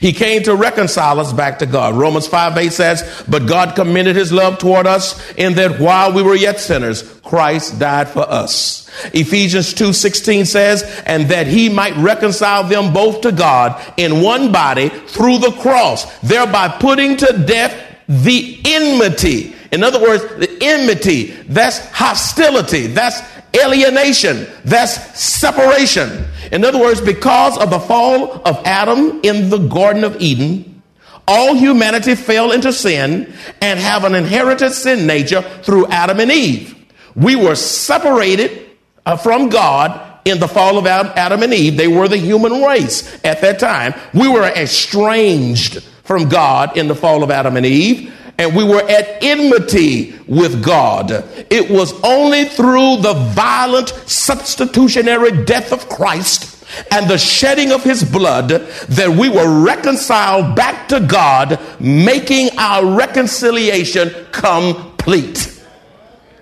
He 0.00 0.12
came 0.12 0.42
to 0.44 0.54
reconcile 0.54 1.20
us 1.20 1.32
back 1.32 1.60
to 1.60 1.66
God. 1.66 1.94
Romans 1.94 2.26
5 2.26 2.56
8 2.56 2.72
says, 2.72 3.24
But 3.28 3.46
God 3.46 3.74
commended 3.74 4.16
his 4.16 4.32
love 4.32 4.58
toward 4.58 4.86
us 4.86 5.32
in 5.34 5.54
that 5.54 5.80
while 5.80 6.12
we 6.12 6.22
were 6.22 6.34
yet 6.34 6.60
sinners, 6.60 7.02
Christ 7.22 7.78
died 7.78 8.08
for 8.08 8.28
us. 8.28 8.88
Ephesians 9.12 9.74
2 9.74 9.92
16 9.92 10.46
says, 10.46 10.82
And 11.06 11.26
that 11.26 11.46
he 11.46 11.68
might 11.68 11.96
reconcile 11.96 12.64
them 12.64 12.92
both 12.92 13.20
to 13.22 13.32
God 13.32 13.80
in 13.96 14.22
one 14.22 14.52
body 14.52 14.88
through 14.88 15.38
the 15.38 15.52
cross, 15.52 16.04
thereby 16.20 16.68
putting 16.68 17.16
to 17.18 17.44
death 17.46 17.74
the 18.08 18.60
enmity. 18.64 19.54
In 19.70 19.84
other 19.84 20.00
words, 20.00 20.24
the 20.36 20.58
enmity, 20.62 21.26
that's 21.46 21.78
hostility, 21.90 22.86
that's 22.86 23.20
alienation, 23.56 24.46
that's 24.64 25.20
separation. 25.20 26.24
In 26.52 26.64
other 26.64 26.78
words, 26.78 27.00
because 27.00 27.58
of 27.58 27.70
the 27.70 27.78
fall 27.78 28.42
of 28.46 28.60
Adam 28.64 29.20
in 29.22 29.50
the 29.50 29.58
Garden 29.58 30.04
of 30.04 30.20
Eden, 30.20 30.82
all 31.26 31.54
humanity 31.54 32.14
fell 32.14 32.52
into 32.52 32.72
sin 32.72 33.32
and 33.60 33.78
have 33.78 34.04
an 34.04 34.14
inherited 34.14 34.72
sin 34.72 35.06
nature 35.06 35.42
through 35.62 35.86
Adam 35.88 36.20
and 36.20 36.30
Eve. 36.30 36.74
We 37.14 37.36
were 37.36 37.54
separated 37.54 38.70
uh, 39.04 39.16
from 39.16 39.48
God 39.48 40.20
in 40.24 40.40
the 40.40 40.48
fall 40.48 40.78
of 40.78 40.86
Adam 40.86 41.42
and 41.42 41.52
Eve. 41.52 41.76
They 41.76 41.88
were 41.88 42.08
the 42.08 42.16
human 42.16 42.62
race 42.62 43.22
at 43.24 43.40
that 43.40 43.58
time. 43.58 43.94
We 44.14 44.28
were 44.28 44.44
estranged 44.44 45.82
from 46.04 46.28
God 46.28 46.76
in 46.76 46.88
the 46.88 46.94
fall 46.94 47.22
of 47.22 47.30
Adam 47.30 47.56
and 47.56 47.66
Eve 47.66 48.14
and 48.38 48.54
we 48.54 48.62
were 48.62 48.88
at 48.88 49.22
enmity 49.22 50.14
with 50.28 50.64
God. 50.64 51.10
It 51.50 51.68
was 51.68 51.92
only 52.02 52.44
through 52.44 52.98
the 52.98 53.14
violent 53.34 53.88
substitutionary 54.06 55.44
death 55.44 55.72
of 55.72 55.88
Christ 55.88 56.54
and 56.92 57.08
the 57.08 57.18
shedding 57.18 57.72
of 57.72 57.82
his 57.82 58.04
blood 58.04 58.48
that 58.48 59.10
we 59.10 59.28
were 59.28 59.64
reconciled 59.64 60.54
back 60.54 60.88
to 60.88 61.00
God, 61.00 61.58
making 61.80 62.50
our 62.58 62.94
reconciliation 62.94 64.10
complete. 64.30 65.60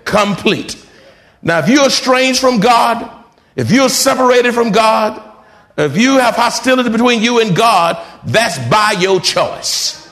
Complete. 0.05 0.85
Now, 1.41 1.59
if 1.59 1.69
you're 1.69 1.87
estranged 1.87 2.39
from 2.39 2.59
God, 2.59 3.25
if 3.55 3.71
you're 3.71 3.89
separated 3.89 4.53
from 4.53 4.71
God, 4.71 5.23
if 5.77 5.97
you 5.97 6.17
have 6.19 6.35
hostility 6.35 6.89
between 6.89 7.21
you 7.21 7.39
and 7.39 7.55
God, 7.55 8.03
that's 8.25 8.57
by 8.69 8.95
your 8.99 9.19
choice. 9.19 10.06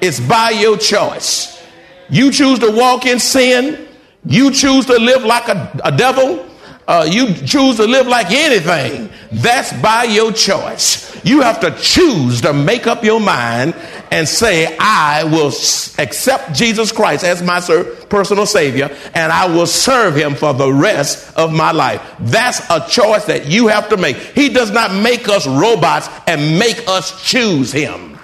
It's 0.00 0.20
by 0.20 0.50
your 0.50 0.76
choice. 0.78 1.62
You 2.10 2.30
choose 2.30 2.58
to 2.60 2.70
walk 2.70 3.06
in 3.06 3.18
sin. 3.18 3.88
You 4.24 4.50
choose 4.50 4.86
to 4.86 4.98
live 4.98 5.24
like 5.24 5.48
a, 5.48 5.80
a 5.84 5.96
devil. 5.96 6.46
Uh, 6.86 7.06
you 7.08 7.34
choose 7.34 7.76
to 7.76 7.84
live 7.84 8.06
like 8.06 8.30
anything. 8.30 9.10
That's 9.30 9.74
by 9.82 10.04
your 10.04 10.32
choice. 10.32 11.08
You 11.22 11.42
have 11.42 11.60
to 11.60 11.70
choose 11.72 12.40
to 12.40 12.54
make 12.54 12.86
up 12.86 13.04
your 13.04 13.20
mind 13.20 13.74
and 14.10 14.26
say, 14.26 14.74
I 14.80 15.24
will 15.24 15.48
accept 15.48 16.54
Jesus 16.54 16.90
Christ 16.90 17.24
as 17.24 17.42
my 17.42 17.60
personal 18.08 18.46
Savior 18.46 18.96
and 19.14 19.30
I 19.30 19.46
will 19.46 19.66
serve 19.66 20.16
Him 20.16 20.34
for 20.34 20.54
the 20.54 20.72
rest 20.72 21.36
of 21.36 21.52
my 21.52 21.72
life. 21.72 22.02
That's 22.20 22.60
a 22.70 22.88
choice 22.88 23.26
that 23.26 23.46
you 23.46 23.66
have 23.66 23.90
to 23.90 23.98
make. 23.98 24.16
He 24.16 24.48
does 24.48 24.70
not 24.70 24.94
make 24.94 25.28
us 25.28 25.46
robots 25.46 26.08
and 26.26 26.58
make 26.58 26.88
us 26.88 27.22
choose 27.22 27.70
Him. 27.70 28.17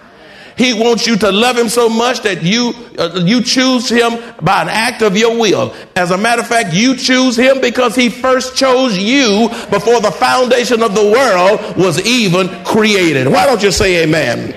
He 0.56 0.72
wants 0.72 1.06
you 1.06 1.16
to 1.16 1.32
love 1.32 1.56
him 1.56 1.68
so 1.68 1.88
much 1.88 2.20
that 2.20 2.42
you 2.42 2.72
uh, 2.98 3.20
you 3.24 3.42
choose 3.42 3.88
him 3.88 4.12
by 4.40 4.62
an 4.62 4.68
act 4.68 5.02
of 5.02 5.16
your 5.16 5.38
will. 5.38 5.74
As 5.96 6.10
a 6.10 6.18
matter 6.18 6.42
of 6.42 6.48
fact, 6.48 6.72
you 6.74 6.96
choose 6.96 7.36
him 7.36 7.60
because 7.60 7.96
he 7.96 8.08
first 8.08 8.56
chose 8.56 8.96
you 8.96 9.48
before 9.70 10.00
the 10.00 10.12
foundation 10.12 10.82
of 10.82 10.94
the 10.94 11.02
world 11.02 11.76
was 11.76 12.04
even 12.06 12.48
created. 12.64 13.26
Why 13.26 13.46
don't 13.46 13.62
you 13.62 13.72
say 13.72 14.04
amen? 14.04 14.54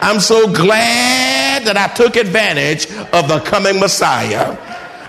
I'm 0.00 0.20
so 0.20 0.50
glad 0.52 1.64
that 1.64 1.76
I 1.76 1.88
took 1.94 2.16
advantage 2.16 2.86
of 3.12 3.28
the 3.28 3.40
coming 3.40 3.80
Messiah. 3.80 4.56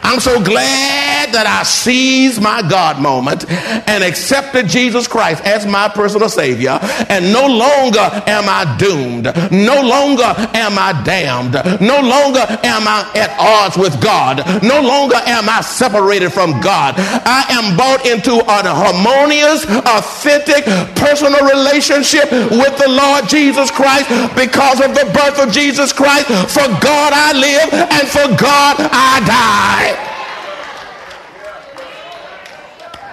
I'm 0.01 0.19
so 0.19 0.43
glad 0.43 1.33
that 1.33 1.45
I 1.45 1.63
seized 1.63 2.41
my 2.41 2.61
God 2.67 2.99
moment 3.01 3.49
and 3.49 4.03
accepted 4.03 4.38
Jesus 4.67 5.07
Christ 5.07 5.43
as 5.45 5.65
my 5.65 5.87
personal 5.89 6.29
Savior. 6.29 6.79
And 7.09 7.31
no 7.31 7.47
longer 7.47 8.05
am 8.27 8.45
I 8.47 8.77
doomed. 8.77 9.25
No 9.51 9.81
longer 9.81 10.29
am 10.53 10.77
I 10.77 11.01
damned. 11.03 11.53
No 11.81 12.01
longer 12.01 12.45
am 12.63 12.87
I 12.87 13.09
at 13.15 13.35
odds 13.39 13.77
with 13.77 14.01
God. 14.01 14.43
No 14.63 14.81
longer 14.81 15.17
am 15.25 15.49
I 15.49 15.61
separated 15.61 16.31
from 16.31 16.59
God. 16.61 16.95
I 16.97 17.45
am 17.49 17.75
brought 17.75 18.05
into 18.05 18.39
a 18.39 18.59
harmonious, 18.63 19.65
authentic, 19.65 20.65
personal 20.95 21.41
relationship 21.45 22.31
with 22.31 22.77
the 22.77 22.89
Lord 22.89 23.27
Jesus 23.27 23.71
Christ 23.71 24.09
because 24.35 24.81
of 24.81 24.93
the 24.93 25.09
birth 25.13 25.39
of 25.39 25.53
Jesus 25.53 25.93
Christ. 25.93 26.27
For 26.27 26.67
God 26.81 27.13
I 27.13 27.33
live 27.33 27.73
and 27.73 28.07
for 28.07 28.27
God 28.37 28.75
I 28.79 29.19
die. 29.25 30.09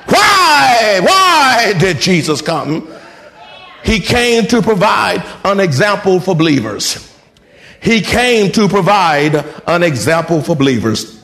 Why? 0.09 1.56
Did 1.73 2.01
Jesus 2.01 2.43
come? 2.43 2.89
He 3.85 4.01
came 4.01 4.47
to 4.49 4.63
provide 4.63 5.25
an 5.45 5.61
example 5.61 6.21
for 6.21 6.35
believers. 6.35 7.15
He 7.81 8.01
came 8.01 8.51
to 8.53 8.69
provide 8.69 9.35
an 9.67 9.83
example 9.83 10.43
for 10.43 10.57
believers. 10.57 11.23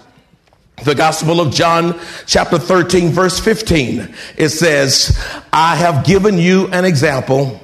The 0.84 0.94
Gospel 0.94 1.40
of 1.40 1.52
John, 1.52 1.98
chapter 2.26 2.58
13, 2.58 3.08
verse 3.10 3.38
15, 3.40 4.14
it 4.36 4.48
says, 4.50 5.18
I 5.52 5.76
have 5.76 6.04
given 6.04 6.38
you 6.38 6.68
an 6.68 6.84
example 6.84 7.60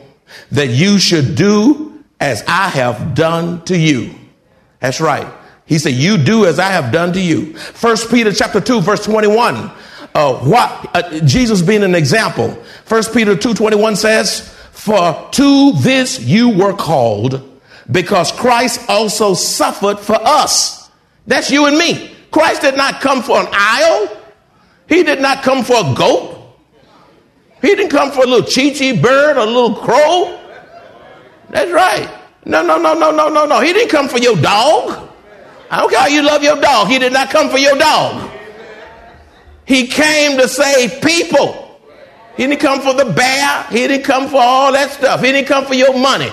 that 0.52 0.68
you 0.68 0.98
should 0.98 1.34
do 1.34 2.02
as 2.20 2.42
I 2.46 2.68
have 2.68 3.14
done 3.14 3.64
to 3.66 3.78
you. 3.78 4.14
That's 4.80 5.00
right. 5.00 5.26
He 5.64 5.78
said, 5.78 5.94
You 5.94 6.18
do 6.18 6.46
as 6.46 6.58
I 6.58 6.70
have 6.70 6.92
done 6.92 7.12
to 7.12 7.20
you. 7.20 7.54
First 7.56 8.10
Peter 8.10 8.32
chapter 8.32 8.60
2, 8.60 8.80
verse 8.80 9.04
21 9.04 9.70
uh, 10.14 10.34
what 10.40 10.96
uh, 10.96 11.20
Jesus 11.20 11.62
being 11.62 11.82
an 11.82 11.94
example. 11.94 12.60
First 12.88 13.12
Peter 13.12 13.36
2:21 13.36 13.96
says, 13.96 14.48
"For 14.72 15.14
to 15.32 15.72
this 15.72 16.20
you 16.20 16.48
were 16.48 16.72
called, 16.72 17.42
because 17.90 18.32
Christ 18.32 18.80
also 18.88 19.34
suffered 19.34 19.98
for 20.00 20.18
us." 20.24 20.88
That's 21.26 21.50
you 21.50 21.66
and 21.66 21.76
me. 21.76 22.10
Christ 22.30 22.62
did 22.62 22.78
not 22.78 23.02
come 23.02 23.22
for 23.22 23.40
an 23.40 23.48
aisle. 23.52 24.08
He 24.86 25.02
did 25.02 25.20
not 25.20 25.42
come 25.42 25.64
for 25.64 25.76
a 25.76 25.94
goat. 25.94 26.36
He 27.60 27.68
didn't 27.68 27.90
come 27.90 28.10
for 28.10 28.24
a 28.24 28.26
little 28.26 28.46
chee 28.46 28.92
bird 28.92 29.36
or 29.36 29.40
a 29.40 29.46
little 29.46 29.74
crow. 29.74 30.38
That's 31.50 31.70
right. 31.70 32.08
No, 32.46 32.62
no, 32.62 32.78
no, 32.78 32.94
no, 32.94 33.10
no, 33.10 33.28
no, 33.28 33.44
no. 33.44 33.60
He 33.60 33.74
didn't 33.74 33.90
come 33.90 34.08
for 34.08 34.18
your 34.18 34.36
dog. 34.36 34.96
I 35.70 35.80
don't 35.80 35.90
care 35.90 36.00
how 36.00 36.06
you 36.06 36.22
love 36.22 36.42
your 36.42 36.56
dog. 36.56 36.88
He 36.88 36.98
did 36.98 37.12
not 37.12 37.28
come 37.28 37.50
for 37.50 37.58
your 37.58 37.76
dog. 37.76 38.30
He 39.66 39.86
came 39.86 40.38
to 40.38 40.48
save 40.48 41.02
people. 41.02 41.67
He 42.38 42.46
didn't 42.46 42.60
come 42.60 42.80
for 42.80 42.94
the 42.94 43.12
bear. 43.12 43.64
He 43.64 43.88
didn't 43.88 44.04
come 44.04 44.28
for 44.28 44.40
all 44.40 44.72
that 44.72 44.92
stuff. 44.92 45.20
He 45.20 45.32
didn't 45.32 45.48
come 45.48 45.66
for 45.66 45.74
your 45.74 45.98
money. 45.98 46.30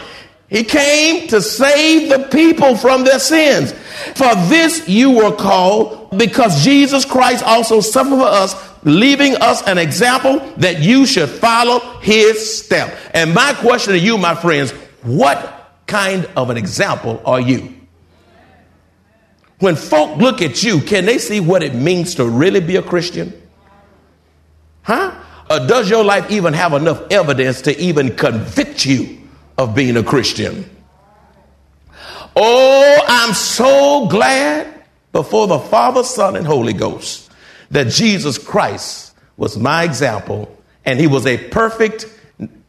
He 0.48 0.64
came 0.64 1.28
to 1.30 1.42
save 1.42 2.10
the 2.10 2.28
people 2.28 2.78
from 2.78 3.04
their 3.04 3.18
sins. 3.18 3.74
For 4.14 4.36
this 4.48 4.88
you 4.88 5.10
were 5.10 5.36
called 5.36 6.16
because 6.16 6.64
Jesus 6.64 7.06
Christ 7.06 7.44
also 7.44 7.82
suffered 7.82 8.20
for 8.20 8.28
us, 8.28 8.56
leaving 8.84 9.36
us 9.38 9.64
an 9.64 9.80
example 9.80 10.38
that 10.58 10.80
you 10.80 11.08
should 11.08 11.28
follow 11.28 11.80
his 12.02 12.64
step. 12.64 12.96
And 13.16 13.34
my 13.34 13.56
question 13.56 13.94
to 13.94 14.00
you, 14.00 14.20
my 14.20 14.36
friends, 14.36 14.74
what 15.02 15.72
kind 15.88 16.30
of 16.38 16.52
an 16.52 16.58
example 16.58 17.20
are 17.26 17.42
you? 17.42 17.74
When 19.58 19.76
folk 19.76 20.18
look 20.18 20.44
at 20.44 20.62
you, 20.62 20.82
can 20.82 21.08
they 21.08 21.18
see 21.18 21.40
what 21.40 21.64
it 21.64 21.74
means 21.74 22.14
to 22.16 22.30
really 22.30 22.60
be 22.60 22.76
a 22.76 22.84
Christian? 22.84 23.34
Huh? 24.84 25.24
Or 25.50 25.60
does 25.60 25.90
your 25.90 26.04
life 26.04 26.32
even 26.32 26.54
have 26.54 26.74
enough 26.74 27.04
evidence 27.12 27.62
to 27.64 27.80
even 27.80 28.16
convict 28.16 28.86
you 28.86 29.20
of 29.58 29.76
being 29.76 29.96
a 29.98 30.04
Christian? 30.04 30.70
Oh, 32.36 33.02
I'm 33.08 33.34
so 33.34 34.08
glad 34.08 34.84
before 35.12 35.48
the 35.48 35.60
Father, 35.60 36.04
Son, 36.04 36.36
and 36.36 36.46
Holy 36.46 36.74
Ghost 36.74 37.32
that 37.72 37.88
Jesus 37.88 38.38
Christ 38.38 39.14
was 39.38 39.58
my 39.58 39.84
example 39.84 40.52
and 40.84 41.00
he 41.00 41.08
was 41.08 41.26
a 41.26 41.38
perfect 41.50 42.08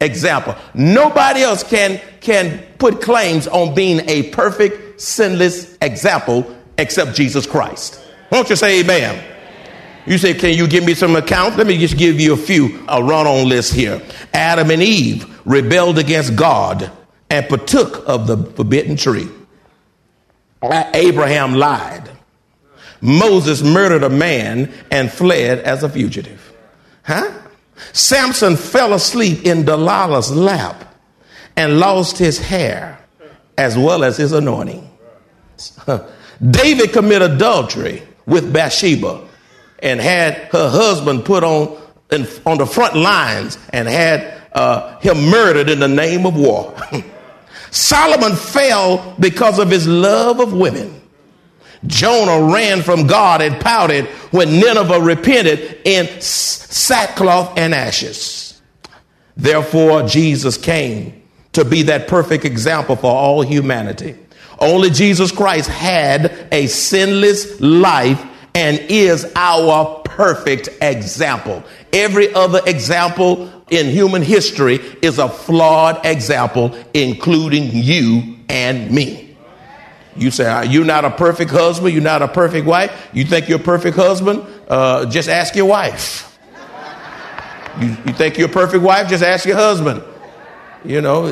example. 0.01 0.55
Nobody 0.75 1.43
else 1.43 1.63
can, 1.63 2.01
can 2.21 2.65
put 2.79 3.01
claims 3.01 3.47
on 3.47 3.75
being 3.75 4.09
a 4.09 4.31
perfect, 4.31 5.01
sinless 5.01 5.77
example 5.81 6.55
except 6.79 7.15
Jesus 7.15 7.47
Christ. 7.47 8.01
Won't 8.31 8.51
you 8.51 8.57
say 8.57 8.81
amen? 8.81 9.36
You 10.07 10.19
say, 10.19 10.35
Can 10.35 10.57
you 10.57 10.67
give 10.69 10.85
me 10.85 10.95
some 10.95 11.17
accounts? 11.17 11.57
Let 11.57 11.67
me 11.67 11.79
just 11.79 11.97
give 11.97 12.21
you 12.21 12.33
a 12.33 12.37
few, 12.37 12.85
a 12.89 13.03
run 13.03 13.27
on 13.27 13.49
list 13.49 13.75
here. 13.75 14.01
Adam 14.33 14.71
and 14.71 14.83
Eve 14.83 15.41
rebelled 15.45 15.99
against 15.99 16.37
God 16.37 16.91
and 17.31 17.49
partook 17.49 18.07
of 18.07 18.27
the 18.27 18.37
forbidden 18.53 18.97
tree. 18.97 19.29
Abraham 20.63 21.55
lied. 21.55 22.11
Moses 23.01 23.63
murdered 23.63 24.03
a 24.03 24.09
man 24.09 24.73
and 24.91 25.11
fled 25.11 25.61
as 25.61 25.83
a 25.83 25.89
fugitive. 25.89 26.53
Huh? 27.03 27.31
Samson 27.93 28.57
fell 28.57 28.95
asleep 28.95 29.45
in 29.45 29.65
Delilah's 29.65 30.31
lap 30.31 30.95
and 31.57 31.79
lost 31.79 32.19
his 32.19 32.39
hair 32.39 32.99
as 33.59 33.77
well 33.77 34.03
as 34.03 34.17
his 34.17 34.33
anointing. 34.33 34.89
David 36.51 36.93
committed 36.93 37.33
adultery 37.33 38.03
with 38.27 38.53
Bathsheba 38.53 39.27
and 39.81 40.01
had 40.01 40.35
her 40.53 40.69
husband 40.69 41.25
put 41.25 41.45
on, 41.45 41.77
in, 42.11 42.27
on 42.45 42.59
the 42.59 42.67
front 42.67 42.97
lines 42.97 43.59
and 43.71 43.89
had 43.89 44.41
uh, 44.53 44.99
him 45.01 45.29
murdered 45.29 45.69
in 45.69 45.81
the 45.81 45.89
name 45.89 46.27
of 46.27 46.37
war. 46.37 46.75
Solomon 47.71 48.35
fell 48.37 49.15
because 49.21 49.59
of 49.59 49.71
his 49.71 49.87
love 49.87 50.41
of 50.41 50.53
women. 50.53 51.03
Jonah 51.87 52.53
ran 52.53 52.83
from 52.83 53.07
God 53.07 53.43
and 53.43 53.61
pouted 53.61 54.07
when 54.33 54.59
Nineveh 54.59 55.01
repented 55.01 55.81
in 55.85 56.21
sackcloth 56.21 57.59
and 57.59 57.75
ashes. 57.75 58.61
Therefore, 59.37 60.07
Jesus 60.07 60.57
came 60.57 61.23
to 61.53 61.65
be 61.65 61.83
that 61.83 62.09
perfect 62.09 62.45
example 62.45 62.97
for 62.97 63.11
all 63.11 63.43
humanity. 63.43 64.17
Only 64.59 64.91
Jesus 64.91 65.31
Christ 65.31 65.69
had 65.69 66.49
a 66.51 66.67
sinless 66.67 67.61
life 67.61 68.25
and 68.57 68.79
is 68.89 69.31
our 69.37 70.01
perfect 70.03 70.71
example. 70.81 71.63
Every 71.93 72.33
other 72.33 72.61
example 72.67 73.53
in 73.69 73.87
human 73.87 74.23
history 74.23 74.77
is 75.03 75.19
a 75.19 75.29
flawed 75.29 76.07
example, 76.07 76.75
including 76.95 77.69
you 77.73 78.39
and 78.49 78.91
me. 78.91 79.37
You 80.17 80.31
say, 80.31 80.67
You're 80.69 80.87
not 80.87 81.05
a 81.05 81.11
perfect 81.11 81.51
husband, 81.51 81.93
you're 81.93 82.03
not 82.03 82.23
a 82.23 82.29
perfect 82.29 82.67
wife. 82.67 83.11
You 83.13 83.27
think 83.27 83.51
you're 83.51 83.61
a 83.61 83.63
perfect 83.63 83.95
husband? 83.95 84.43
Uh, 84.67 85.05
just 85.05 85.29
ask 85.29 85.55
your 85.55 85.67
wife. 85.67 86.23
You, 87.79 87.89
you 87.89 88.13
think 88.15 88.39
you're 88.39 88.49
a 88.49 88.53
perfect 88.53 88.83
wife? 88.83 89.11
Just 89.11 89.23
ask 89.23 89.45
your 89.45 89.57
husband. 89.57 90.03
You 90.83 91.03
know, 91.03 91.29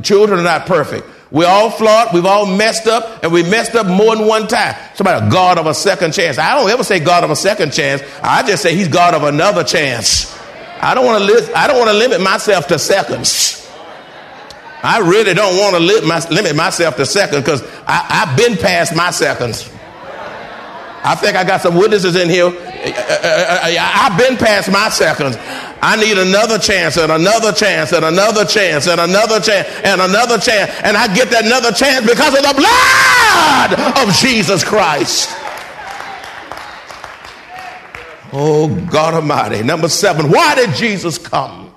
children 0.00 0.40
are 0.40 0.42
not 0.42 0.66
perfect. 0.66 1.06
We're 1.30 1.46
all 1.46 1.70
flawed. 1.70 2.14
We've 2.14 2.24
all 2.24 2.46
messed 2.46 2.86
up, 2.86 3.22
and 3.22 3.32
we 3.32 3.42
messed 3.42 3.74
up 3.74 3.86
more 3.86 4.16
than 4.16 4.26
one 4.26 4.48
time. 4.48 4.76
Somebody, 4.94 5.30
God 5.30 5.58
of 5.58 5.66
a 5.66 5.74
second 5.74 6.12
chance. 6.14 6.38
I 6.38 6.54
don't 6.54 6.70
ever 6.70 6.84
say 6.84 7.00
God 7.00 7.22
of 7.22 7.30
a 7.30 7.36
second 7.36 7.72
chance. 7.72 8.02
I 8.22 8.42
just 8.46 8.62
say 8.62 8.74
He's 8.74 8.88
God 8.88 9.14
of 9.14 9.24
another 9.24 9.62
chance. 9.62 10.34
I 10.80 10.94
don't 10.94 11.04
want 11.04 11.22
to. 11.22 11.58
I 11.58 11.66
don't 11.66 11.78
want 11.78 11.90
to 11.90 11.96
limit 11.96 12.20
myself 12.20 12.66
to 12.68 12.78
seconds. 12.78 13.68
I 14.82 15.00
really 15.00 15.34
don't 15.34 15.58
want 15.58 15.76
to 15.76 16.06
my, 16.06 16.26
limit 16.30 16.54
myself 16.56 16.96
to 16.96 17.04
seconds 17.06 17.42
because 17.42 17.62
I've 17.86 18.36
been 18.36 18.56
past 18.56 18.94
my 18.94 19.10
seconds. 19.10 19.68
I 21.04 21.14
think 21.14 21.36
I 21.36 21.44
got 21.44 21.60
some 21.60 21.74
witnesses 21.76 22.16
in 22.16 22.28
here. 22.28 22.46
Uh, 22.46 22.50
uh, 22.50 23.60
uh, 23.64 23.76
I've 23.80 24.18
been 24.18 24.36
past 24.36 24.70
my 24.70 24.88
seconds. 24.88 25.36
I 25.80 25.96
need 25.96 26.18
another 26.18 26.58
chance 26.58 26.96
and 26.96 27.12
another 27.12 27.52
chance 27.52 27.92
and 27.92 28.04
another 28.04 28.44
chance 28.44 28.88
and 28.88 29.00
another 29.00 29.40
chance 29.40 29.68
and 29.84 30.00
another 30.00 30.38
chance. 30.38 30.70
And 30.82 30.96
I 30.96 31.12
get 31.14 31.30
that 31.30 31.44
another 31.44 31.72
chance 31.72 32.06
because 32.06 32.34
of 32.36 32.42
the 32.42 32.54
blood 32.54 34.08
of 34.08 34.14
Jesus 34.14 34.64
Christ. 34.64 35.30
Oh, 38.32 38.68
God 38.90 39.14
Almighty. 39.14 39.62
Number 39.62 39.88
seven, 39.88 40.30
why 40.30 40.54
did 40.54 40.74
Jesus 40.74 41.16
come? 41.16 41.72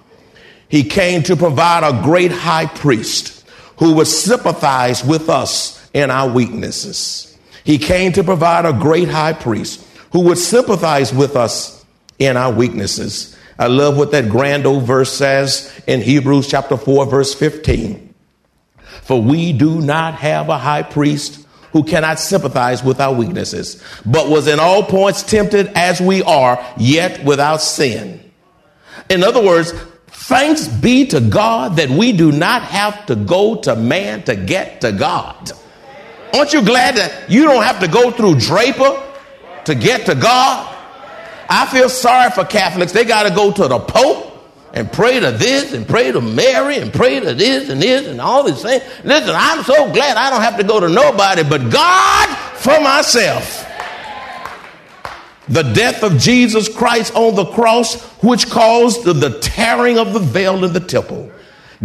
He 0.67 0.83
came 0.83 1.23
to 1.23 1.35
provide 1.35 1.83
a 1.83 2.01
great 2.01 2.31
high 2.31 2.65
priest 2.65 3.45
who 3.77 3.93
would 3.95 4.07
sympathize 4.07 5.03
with 5.03 5.29
us 5.29 5.89
in 5.93 6.09
our 6.09 6.29
weaknesses. 6.29 7.37
He 7.63 7.77
came 7.77 8.11
to 8.13 8.23
provide 8.23 8.65
a 8.65 8.73
great 8.73 9.09
high 9.09 9.33
priest 9.33 9.85
who 10.11 10.21
would 10.21 10.37
sympathize 10.37 11.13
with 11.13 11.35
us 11.35 11.85
in 12.19 12.37
our 12.37 12.51
weaknesses. 12.51 13.37
I 13.61 13.67
love 13.67 13.95
what 13.95 14.09
that 14.09 14.27
grand 14.27 14.65
old 14.65 14.87
verse 14.87 15.13
says 15.13 15.71
in 15.85 16.01
Hebrews 16.01 16.47
chapter 16.47 16.75
4, 16.75 17.05
verse 17.05 17.35
15. 17.35 18.11
For 19.03 19.21
we 19.21 19.53
do 19.53 19.79
not 19.81 20.15
have 20.15 20.49
a 20.49 20.57
high 20.57 20.81
priest 20.81 21.45
who 21.71 21.83
cannot 21.83 22.19
sympathize 22.19 22.83
with 22.83 22.99
our 22.99 23.13
weaknesses, 23.13 23.79
but 24.03 24.29
was 24.29 24.47
in 24.47 24.59
all 24.59 24.81
points 24.81 25.21
tempted 25.21 25.67
as 25.75 26.01
we 26.01 26.23
are, 26.23 26.59
yet 26.75 27.23
without 27.23 27.61
sin. 27.61 28.31
In 29.11 29.23
other 29.23 29.45
words, 29.45 29.73
thanks 30.07 30.67
be 30.67 31.05
to 31.09 31.21
God 31.21 31.75
that 31.75 31.91
we 31.91 32.13
do 32.13 32.31
not 32.31 32.63
have 32.63 33.05
to 33.05 33.15
go 33.15 33.61
to 33.61 33.75
man 33.75 34.23
to 34.23 34.35
get 34.35 34.81
to 34.81 34.91
God. 34.91 35.51
Aren't 36.33 36.53
you 36.53 36.65
glad 36.65 36.95
that 36.95 37.29
you 37.29 37.43
don't 37.43 37.61
have 37.61 37.79
to 37.81 37.87
go 37.87 38.09
through 38.09 38.39
Draper 38.39 38.99
to 39.65 39.75
get 39.75 40.07
to 40.07 40.15
God? 40.15 40.70
I 41.51 41.65
feel 41.65 41.89
sorry 41.89 42.31
for 42.31 42.45
Catholics. 42.45 42.93
They 42.93 43.03
got 43.03 43.23
to 43.23 43.35
go 43.35 43.51
to 43.51 43.67
the 43.67 43.79
Pope 43.79 44.31
and 44.73 44.89
pray 44.89 45.19
to 45.19 45.31
this 45.31 45.73
and 45.73 45.85
pray 45.85 46.09
to 46.09 46.21
Mary 46.21 46.77
and 46.77 46.93
pray 46.93 47.19
to 47.19 47.33
this 47.33 47.69
and 47.69 47.81
this 47.81 48.07
and 48.07 48.21
all 48.21 48.43
these 48.43 48.61
things. 48.61 48.81
Listen, 49.03 49.35
I'm 49.37 49.61
so 49.63 49.91
glad 49.91 50.15
I 50.15 50.29
don't 50.29 50.41
have 50.41 50.55
to 50.57 50.63
go 50.63 50.79
to 50.79 50.87
nobody 50.87 51.43
but 51.43 51.69
God 51.69 52.29
for 52.55 52.79
myself. 52.79 53.67
The 55.49 55.63
death 55.63 56.03
of 56.03 56.17
Jesus 56.17 56.73
Christ 56.73 57.13
on 57.15 57.35
the 57.35 57.43
cross, 57.43 58.01
which 58.23 58.49
caused 58.49 59.03
the 59.03 59.37
tearing 59.41 59.99
of 59.99 60.13
the 60.13 60.19
veil 60.19 60.63
in 60.63 60.71
the 60.71 60.79
temple 60.79 61.29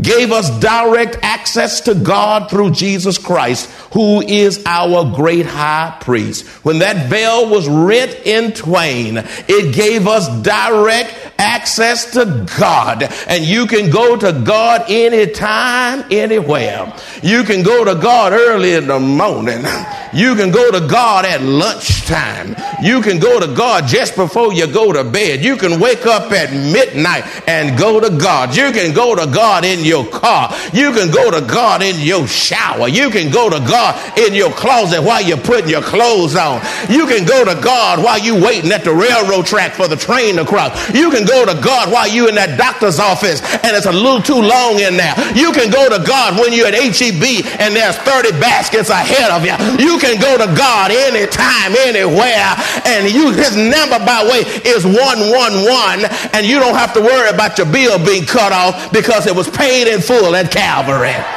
gave 0.00 0.30
us 0.30 0.50
direct 0.60 1.18
access 1.22 1.82
to 1.82 1.94
God 1.94 2.50
through 2.50 2.72
Jesus 2.72 3.18
Christ, 3.18 3.70
who 3.92 4.20
is 4.20 4.62
our 4.66 5.14
great 5.14 5.46
high 5.46 5.96
priest. 6.00 6.46
When 6.64 6.80
that 6.80 7.08
veil 7.08 7.48
was 7.48 7.68
rent 7.68 8.14
in 8.24 8.52
twain, 8.52 9.18
it 9.18 9.74
gave 9.74 10.06
us 10.06 10.28
direct 10.42 11.25
access 11.38 12.12
to 12.12 12.46
God. 12.58 13.02
And 13.28 13.44
you 13.44 13.66
can 13.66 13.90
go 13.90 14.16
to 14.16 14.32
God 14.32 14.84
anytime, 14.88 16.04
anywhere. 16.10 16.92
You 17.22 17.44
can 17.44 17.62
go 17.62 17.84
to 17.84 17.94
God 17.94 18.32
early 18.32 18.74
in 18.74 18.86
the 18.86 19.00
morning. 19.00 19.64
You 20.12 20.34
can 20.34 20.50
go 20.50 20.70
to 20.70 20.86
God 20.86 21.24
at 21.24 21.42
lunchtime. 21.42 22.56
You 22.82 23.02
can 23.02 23.18
go 23.18 23.38
to 23.38 23.54
God 23.54 23.86
just 23.86 24.16
before 24.16 24.52
you 24.52 24.66
go 24.66 24.92
to 24.92 25.04
bed. 25.04 25.44
You 25.44 25.56
can 25.56 25.78
wake 25.78 26.06
up 26.06 26.32
at 26.32 26.52
midnight 26.52 27.24
and 27.46 27.78
go 27.78 28.00
to 28.00 28.10
God. 28.16 28.56
You 28.56 28.72
can 28.72 28.94
go 28.94 29.14
to 29.14 29.26
God 29.26 29.64
in 29.64 29.84
your 29.84 30.06
car. 30.06 30.54
You 30.72 30.92
can 30.92 31.10
go 31.10 31.30
to 31.30 31.44
God 31.46 31.82
in 31.82 32.00
your 32.00 32.26
shower. 32.26 32.88
You 32.88 33.10
can 33.10 33.30
go 33.30 33.50
to 33.50 33.58
God 33.58 34.18
in 34.18 34.32
your 34.32 34.52
closet 34.52 35.02
while 35.02 35.22
you're 35.22 35.36
putting 35.36 35.68
your 35.68 35.82
clothes 35.82 36.34
on. 36.34 36.62
You 36.88 37.06
can 37.06 37.26
go 37.26 37.44
to 37.44 37.60
God 37.60 38.02
while 38.02 38.18
you're 38.18 38.42
waiting 38.42 38.72
at 38.72 38.84
the 38.84 38.94
railroad 38.94 39.46
track 39.46 39.72
for 39.72 39.88
the 39.88 39.96
train 39.96 40.36
to 40.36 40.44
cross. 40.44 40.94
You 40.94 41.10
can 41.10 41.25
go 41.26 41.44
to 41.44 41.54
God 41.60 41.92
while 41.92 42.08
you're 42.08 42.28
in 42.28 42.36
that 42.36 42.56
doctor's 42.56 42.98
office 42.98 43.42
and 43.66 43.76
it's 43.76 43.86
a 43.86 43.92
little 43.92 44.22
too 44.22 44.40
long 44.40 44.78
in 44.80 44.96
there. 44.96 45.14
You 45.34 45.52
can 45.52 45.70
go 45.70 45.90
to 45.90 46.00
God 46.00 46.38
when 46.38 46.54
you're 46.54 46.70
at 46.70 46.78
HEB 46.78 47.44
and 47.60 47.74
there's 47.74 47.98
30 48.06 48.38
baskets 48.38 48.88
ahead 48.88 49.34
of 49.34 49.42
you. 49.44 49.54
You 49.82 49.98
can 49.98 50.20
go 50.20 50.38
to 50.38 50.48
God 50.54 50.90
anytime, 50.94 51.74
anywhere, 51.84 52.54
and 52.86 53.10
you 53.10 53.34
his 53.34 53.56
number 53.56 53.98
by 53.98 54.22
way 54.24 54.46
is 54.64 54.86
111, 54.86 56.06
and 56.32 56.46
you 56.46 56.58
don't 56.58 56.76
have 56.76 56.94
to 56.94 57.00
worry 57.00 57.28
about 57.28 57.58
your 57.58 57.66
bill 57.66 57.98
being 57.98 58.24
cut 58.24 58.52
off 58.52 58.92
because 58.92 59.26
it 59.26 59.34
was 59.34 59.48
paid 59.48 59.88
in 59.88 60.00
full 60.00 60.34
at 60.34 60.50
Calvary. 60.50 61.35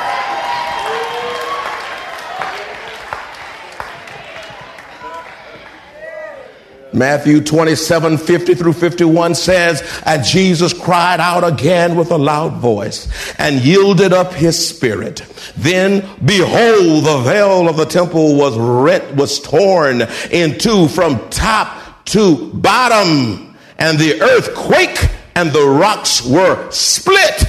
Matthew 6.91 7.41
27 7.41 8.17
50 8.17 8.55
through 8.55 8.73
51 8.73 9.35
says, 9.35 9.83
And 10.05 10.23
Jesus 10.23 10.73
cried 10.73 11.19
out 11.19 11.43
again 11.43 11.95
with 11.95 12.11
a 12.11 12.17
loud 12.17 12.53
voice 12.55 13.07
and 13.37 13.61
yielded 13.61 14.11
up 14.13 14.33
his 14.33 14.67
spirit. 14.67 15.19
Then, 15.55 16.07
behold, 16.25 17.05
the 17.05 17.21
veil 17.23 17.69
of 17.69 17.77
the 17.77 17.85
temple 17.85 18.35
was 18.35 18.57
rent, 18.57 19.15
was 19.15 19.39
torn 19.39 20.03
in 20.31 20.57
two 20.57 20.87
from 20.87 21.29
top 21.29 22.05
to 22.05 22.51
bottom, 22.53 23.55
and 23.77 23.99
the 23.99 24.21
earth 24.21 24.55
quaked 24.55 25.09
and 25.35 25.51
the 25.51 25.65
rocks 25.65 26.25
were 26.25 26.69
split. 26.71 27.43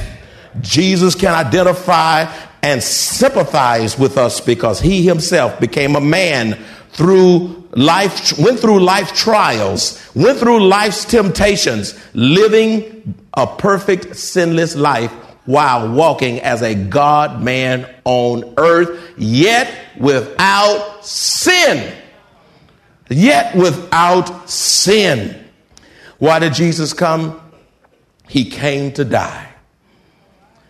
Jesus 0.60 1.14
can 1.14 1.34
identify 1.34 2.30
and 2.62 2.82
sympathize 2.82 3.98
with 3.98 4.18
us 4.18 4.40
because 4.40 4.80
he 4.80 5.02
himself 5.02 5.58
became 5.60 5.96
a 5.96 6.00
man 6.00 6.62
through 6.92 7.68
life, 7.72 8.38
went 8.38 8.60
through 8.60 8.80
life 8.80 9.14
trials, 9.14 10.02
went 10.14 10.38
through 10.38 10.66
life's 10.66 11.04
temptations, 11.04 11.98
living 12.14 13.14
a 13.34 13.46
perfect, 13.46 14.16
sinless 14.16 14.74
life 14.76 15.12
while 15.44 15.92
walking 15.92 16.40
as 16.40 16.62
a 16.62 16.74
God 16.74 17.42
man 17.42 17.88
on 18.04 18.54
earth, 18.56 19.14
yet 19.16 19.72
without 19.98 21.04
sin. 21.04 21.96
Yet 23.08 23.56
without 23.56 24.48
sin. 24.48 25.44
Why 26.18 26.38
did 26.38 26.54
Jesus 26.54 26.92
come? 26.92 27.40
He 28.28 28.48
came 28.48 28.92
to 28.92 29.04
die. 29.04 29.48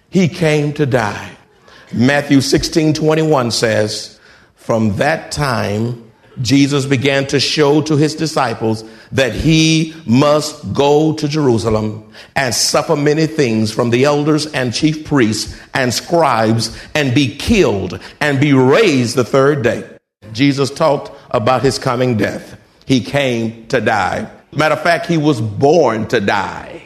He 0.08 0.28
came 0.28 0.72
to 0.74 0.86
die. 0.86 1.36
Matthew 1.92 2.40
16 2.40 2.94
21 2.94 3.50
says, 3.50 4.18
From 4.54 4.96
that 4.96 5.32
time, 5.32 6.09
Jesus 6.42 6.86
began 6.86 7.26
to 7.28 7.40
show 7.40 7.82
to 7.82 7.96
his 7.96 8.14
disciples 8.14 8.84
that 9.12 9.32
he 9.32 9.94
must 10.06 10.72
go 10.72 11.12
to 11.14 11.28
Jerusalem 11.28 12.12
and 12.36 12.54
suffer 12.54 12.96
many 12.96 13.26
things 13.26 13.72
from 13.72 13.90
the 13.90 14.04
elders 14.04 14.46
and 14.46 14.72
chief 14.72 15.04
priests 15.04 15.58
and 15.74 15.92
scribes 15.92 16.76
and 16.94 17.14
be 17.14 17.36
killed 17.36 18.00
and 18.20 18.40
be 18.40 18.52
raised 18.52 19.16
the 19.16 19.24
third 19.24 19.62
day. 19.62 19.88
Jesus 20.32 20.70
talked 20.70 21.10
about 21.30 21.62
his 21.62 21.78
coming 21.78 22.16
death. 22.16 22.58
He 22.86 23.00
came 23.00 23.66
to 23.68 23.80
die. 23.80 24.30
Matter 24.52 24.74
of 24.74 24.82
fact, 24.82 25.06
he 25.06 25.16
was 25.16 25.40
born 25.40 26.08
to 26.08 26.20
die 26.20 26.82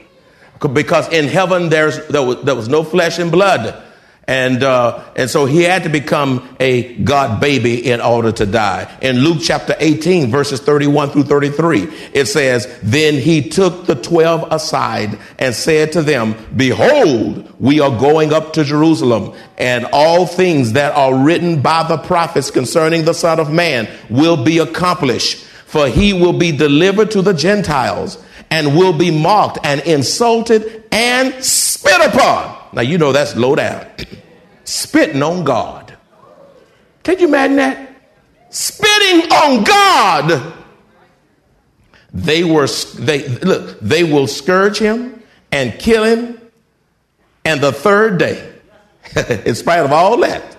because 0.72 1.12
in 1.12 1.26
heaven 1.26 1.68
there's, 1.68 2.06
there, 2.08 2.22
was, 2.22 2.42
there 2.42 2.54
was 2.54 2.68
no 2.68 2.82
flesh 2.82 3.18
and 3.18 3.30
blood. 3.30 3.82
And, 4.26 4.62
uh, 4.62 5.04
and 5.16 5.28
so 5.28 5.44
he 5.44 5.62
had 5.62 5.82
to 5.82 5.90
become 5.90 6.56
a 6.58 6.94
God 6.94 7.40
baby 7.40 7.90
in 7.90 8.00
order 8.00 8.32
to 8.32 8.46
die. 8.46 8.90
In 9.02 9.18
Luke 9.18 9.38
chapter 9.42 9.76
18, 9.78 10.30
verses 10.30 10.60
31 10.60 11.10
through 11.10 11.24
33, 11.24 11.82
it 12.14 12.26
says, 12.26 12.78
Then 12.82 13.14
he 13.14 13.46
took 13.46 13.86
the 13.86 13.94
12 13.94 14.50
aside 14.50 15.18
and 15.38 15.54
said 15.54 15.92
to 15.92 16.02
them, 16.02 16.34
Behold, 16.56 17.52
we 17.60 17.80
are 17.80 17.98
going 17.98 18.32
up 18.32 18.54
to 18.54 18.64
Jerusalem, 18.64 19.34
and 19.58 19.86
all 19.92 20.26
things 20.26 20.72
that 20.72 20.94
are 20.94 21.14
written 21.14 21.60
by 21.60 21.86
the 21.86 21.98
prophets 21.98 22.50
concerning 22.50 23.04
the 23.04 23.14
Son 23.14 23.38
of 23.38 23.52
Man 23.52 23.88
will 24.08 24.42
be 24.42 24.58
accomplished. 24.58 25.44
For 25.66 25.88
he 25.88 26.12
will 26.12 26.38
be 26.38 26.52
delivered 26.52 27.10
to 27.10 27.22
the 27.22 27.34
Gentiles 27.34 28.22
and 28.50 28.76
will 28.76 28.96
be 28.96 29.10
mocked 29.10 29.58
and 29.64 29.80
insulted 29.80 30.84
and 30.92 31.44
spit 31.44 32.00
upon. 32.00 32.63
Now, 32.74 32.82
you 32.82 32.98
know 32.98 33.12
that's 33.12 33.36
low 33.36 33.54
down. 33.54 33.86
Spitting 34.64 35.22
on 35.22 35.44
God. 35.44 35.96
Can 37.04 37.18
you 37.18 37.28
imagine 37.28 37.56
that? 37.56 37.90
Spitting 38.50 39.30
on 39.30 39.64
God. 39.64 40.54
They 42.12 42.44
were, 42.44 42.66
they, 42.66 43.28
look, 43.28 43.78
they 43.80 44.04
will 44.04 44.26
scourge 44.26 44.78
him 44.78 45.22
and 45.52 45.78
kill 45.78 46.04
him. 46.04 46.40
And 47.44 47.60
the 47.60 47.72
third 47.72 48.18
day, 48.18 48.52
in 49.44 49.54
spite 49.54 49.80
of 49.80 49.92
all 49.92 50.16
that, 50.18 50.56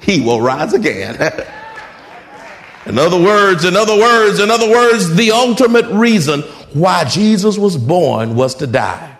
he 0.00 0.20
will 0.20 0.40
rise 0.40 0.74
again. 0.74 1.14
in 2.86 2.98
other 2.98 3.20
words, 3.20 3.64
in 3.64 3.74
other 3.74 3.96
words, 3.96 4.38
in 4.38 4.50
other 4.50 4.70
words, 4.70 5.14
the 5.14 5.32
ultimate 5.32 5.86
reason 5.86 6.42
why 6.74 7.04
Jesus 7.04 7.56
was 7.56 7.76
born 7.76 8.34
was 8.34 8.56
to 8.56 8.66
die. 8.66 9.13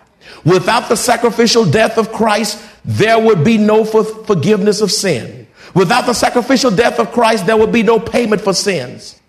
Without 0.45 0.89
the 0.89 0.95
sacrificial 0.95 1.65
death 1.65 1.97
of 1.97 2.11
Christ, 2.11 2.63
there 2.85 3.19
would 3.19 3.43
be 3.43 3.57
no 3.57 3.83
forgiveness 3.83 4.79
of 4.81 4.91
sin. 4.91 5.47
Without 5.73 6.05
the 6.05 6.13
sacrificial 6.13 6.71
death 6.71 6.99
of 6.99 7.11
Christ, 7.11 7.45
there 7.45 7.57
would 7.57 7.71
be 7.71 7.83
no 7.83 7.99
payment 7.99 8.41
for 8.41 8.53
sins. 8.53 9.19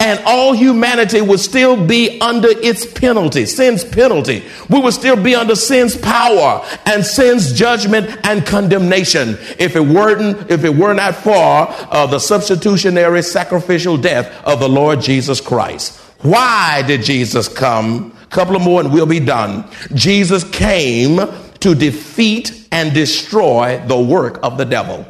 And 0.00 0.20
all 0.24 0.52
humanity 0.54 1.20
would 1.20 1.38
still 1.38 1.86
be 1.86 2.20
under 2.20 2.48
its 2.48 2.84
penalty, 2.84 3.46
sin's 3.46 3.84
penalty. 3.84 4.42
We 4.68 4.80
would 4.80 4.94
still 4.94 5.22
be 5.22 5.34
under 5.34 5.54
sin's 5.54 5.96
power 5.96 6.66
and 6.86 7.04
sin's 7.04 7.52
judgment 7.52 8.18
and 8.24 8.44
condemnation 8.44 9.38
if 9.58 9.76
it 9.76 9.80
weren't, 9.84 10.50
if 10.50 10.64
it 10.64 10.74
were 10.74 10.94
not 10.94 11.14
for 11.14 11.34
uh, 11.36 12.06
the 12.06 12.18
substitutionary 12.18 13.22
sacrificial 13.22 13.96
death 13.96 14.32
of 14.44 14.58
the 14.58 14.68
Lord 14.68 15.00
Jesus 15.00 15.40
Christ. 15.40 15.98
Why 16.22 16.82
did 16.82 17.02
Jesus 17.02 17.48
come? 17.48 18.16
Couple 18.32 18.56
of 18.56 18.62
more 18.62 18.80
and 18.80 18.90
we'll 18.90 19.04
be 19.04 19.20
done. 19.20 19.68
Jesus 19.92 20.42
came 20.42 21.20
to 21.60 21.74
defeat 21.74 22.66
and 22.72 22.94
destroy 22.94 23.82
the 23.86 24.00
work 24.00 24.40
of 24.42 24.56
the 24.56 24.64
devil. 24.64 25.06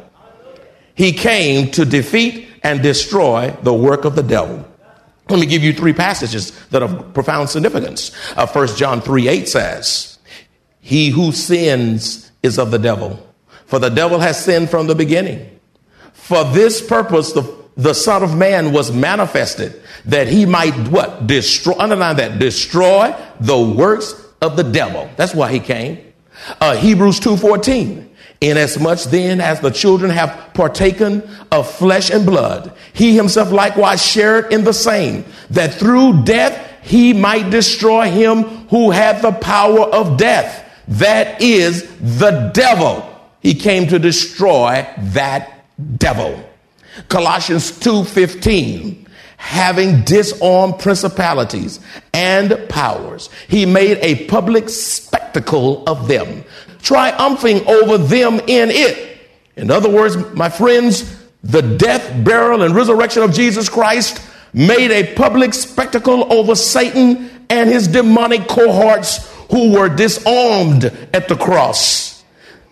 He 0.93 1.13
came 1.13 1.71
to 1.71 1.85
defeat 1.85 2.49
and 2.63 2.83
destroy 2.83 3.55
the 3.63 3.73
work 3.73 4.03
of 4.03 4.17
the 4.17 4.23
devil. 4.23 4.67
Let 5.29 5.39
me 5.39 5.45
give 5.45 5.63
you 5.63 5.71
three 5.71 5.93
passages 5.93 6.51
that 6.67 6.83
of 6.83 7.13
profound 7.13 7.49
significance. 7.49 8.11
Uh, 8.35 8.45
1 8.45 8.75
John 8.75 8.99
3 8.99 9.29
8 9.29 9.47
says, 9.47 10.19
He 10.81 11.09
who 11.09 11.31
sins 11.31 12.29
is 12.43 12.59
of 12.59 12.71
the 12.71 12.77
devil, 12.77 13.25
for 13.65 13.79
the 13.79 13.89
devil 13.89 14.19
has 14.19 14.43
sinned 14.43 14.69
from 14.69 14.87
the 14.87 14.95
beginning. 14.95 15.61
For 16.11 16.43
this 16.43 16.85
purpose, 16.85 17.31
the 17.31 17.62
the 17.75 17.93
Son 17.93 18.23
of 18.23 18.35
Man 18.35 18.71
was 18.71 18.91
manifested 18.91 19.81
that 20.05 20.27
he 20.27 20.45
might 20.45 20.75
what? 20.89 21.27
Destroy, 21.27 21.75
underline 21.77 22.17
that, 22.17 22.39
destroy 22.39 23.15
the 23.39 23.59
works 23.59 24.13
of 24.41 24.57
the 24.57 24.63
devil. 24.63 25.09
That's 25.15 25.33
why 25.33 25.51
he 25.51 25.59
came. 25.59 26.13
Uh, 26.59 26.75
Hebrews 26.75 27.19
2.14. 27.19 28.09
Inasmuch 28.41 29.03
then 29.03 29.39
as 29.39 29.61
the 29.61 29.69
children 29.69 30.11
have 30.11 30.53
partaken 30.53 31.23
of 31.49 31.71
flesh 31.71 32.09
and 32.09 32.25
blood, 32.25 32.75
he 32.91 33.15
himself 33.15 33.51
likewise 33.51 34.05
shared 34.05 34.51
in 34.51 34.65
the 34.65 34.73
same, 34.73 35.23
that 35.49 35.73
through 35.75 36.23
death 36.23 36.71
he 36.81 37.13
might 37.13 37.49
destroy 37.49 38.11
him 38.11 38.43
who 38.67 38.91
had 38.91 39.21
the 39.21 39.31
power 39.31 39.81
of 39.81 40.17
death. 40.17 40.59
That 40.89 41.41
is 41.41 41.87
the 42.19 42.51
devil. 42.53 43.09
He 43.39 43.55
came 43.55 43.87
to 43.87 43.97
destroy 43.97 44.85
that 44.97 45.63
devil. 45.97 46.43
Colossians 47.09 47.71
2:15 47.71 49.07
having 49.37 50.03
disarmed 50.03 50.79
principalities 50.79 51.79
and 52.13 52.57
powers 52.69 53.29
he 53.47 53.65
made 53.65 53.97
a 54.01 54.25
public 54.25 54.69
spectacle 54.69 55.83
of 55.85 56.07
them 56.07 56.43
triumphing 56.81 57.65
over 57.67 57.97
them 57.97 58.39
in 58.47 58.69
it. 58.71 59.19
In 59.55 59.69
other 59.69 59.89
words 59.89 60.17
my 60.33 60.49
friends 60.49 61.19
the 61.43 61.61
death 61.61 62.23
burial 62.23 62.61
and 62.61 62.75
resurrection 62.75 63.21
of 63.23 63.33
Jesus 63.33 63.67
Christ 63.67 64.21
made 64.53 64.91
a 64.91 65.13
public 65.15 65.53
spectacle 65.53 66.31
over 66.31 66.55
Satan 66.55 67.29
and 67.49 67.69
his 67.69 67.87
demonic 67.87 68.47
cohorts 68.47 69.29
who 69.49 69.71
were 69.73 69.89
disarmed 69.89 70.85
at 71.13 71.27
the 71.27 71.35
cross. 71.35 72.23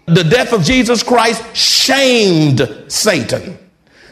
The 0.06 0.24
death 0.24 0.54
of 0.54 0.64
Jesus 0.64 1.04
Christ 1.04 1.44
shamed 1.56 2.86
Satan 2.88 3.58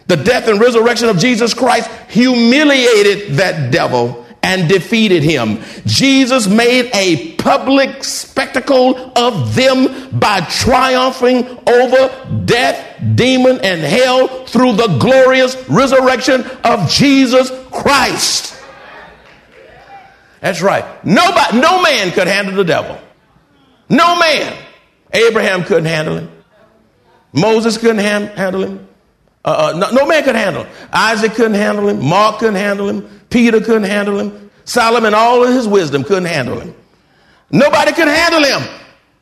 the 0.10 0.18
death 0.18 0.48
and 0.48 0.60
resurrection 0.60 1.08
of 1.08 1.18
Jesus 1.18 1.54
Christ 1.54 1.90
humiliated 2.10 3.36
that 3.36 3.72
devil 3.72 4.26
and 4.42 4.68
defeated 4.68 5.22
him. 5.22 5.62
Jesus 5.86 6.48
made 6.48 6.90
a 6.94 7.34
public 7.36 8.04
spectacle 8.04 9.12
of 9.16 9.54
them 9.54 10.20
by 10.20 10.42
triumphing 10.42 11.46
over 11.68 12.44
death, 12.46 13.00
demon, 13.16 13.60
and 13.62 13.82
hell 13.82 14.46
through 14.46 14.74
the 14.74 14.98
glorious 15.00 15.56
resurrection 15.70 16.44
of 16.64 16.90
Jesus 16.90 17.52
Christ. 17.72 18.60
That's 20.42 20.62
right. 20.62 21.06
Nobody, 21.06 21.60
no 21.60 21.84
man 21.84 22.12
could 22.12 22.28
handle 22.28 22.56
the 22.56 22.64
devil. 22.64 23.00
No 23.90 24.18
man. 24.18 24.58
Abraham 25.14 25.64
couldn't 25.64 25.86
handle 25.86 26.18
him. 26.18 26.32
Moses 27.34 27.78
couldn't 27.78 28.00
handle 28.00 28.64
him. 28.64 28.89
Uh, 29.46 29.72
uh, 29.74 29.78
no, 29.78 29.92
no, 29.92 30.06
man 30.06 30.24
could 30.24 30.36
handle 30.36 30.64
him. 30.64 30.74
Isaac 30.92 31.34
couldn't 31.34 31.54
handle 31.54 31.88
him. 31.88 32.04
Mark 32.04 32.40
couldn't 32.40 32.56
handle 32.56 32.90
him. 32.90 33.08
Peter 33.30 33.62
couldn't 33.62 33.84
handle 33.84 34.20
him. 34.20 34.52
Solomon, 34.66 35.14
all 35.14 35.44
of 35.44 35.54
his 35.54 35.68
wisdom, 35.68 36.04
couldn't 36.04 36.26
handle 36.26 36.60
him. 36.60 36.76
Nobody 37.52 37.94
could 37.94 38.08
handle 38.08 38.44
him. 38.44 38.62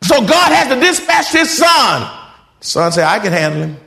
So 0.03 0.19
God 0.19 0.51
had 0.51 0.73
to 0.73 0.79
dispatch 0.79 1.31
his 1.31 1.55
son. 1.55 2.11
Son 2.59 2.91
said, 2.91 3.05
I 3.05 3.19
can 3.19 3.31
handle 3.31 3.61
him. 3.63 3.77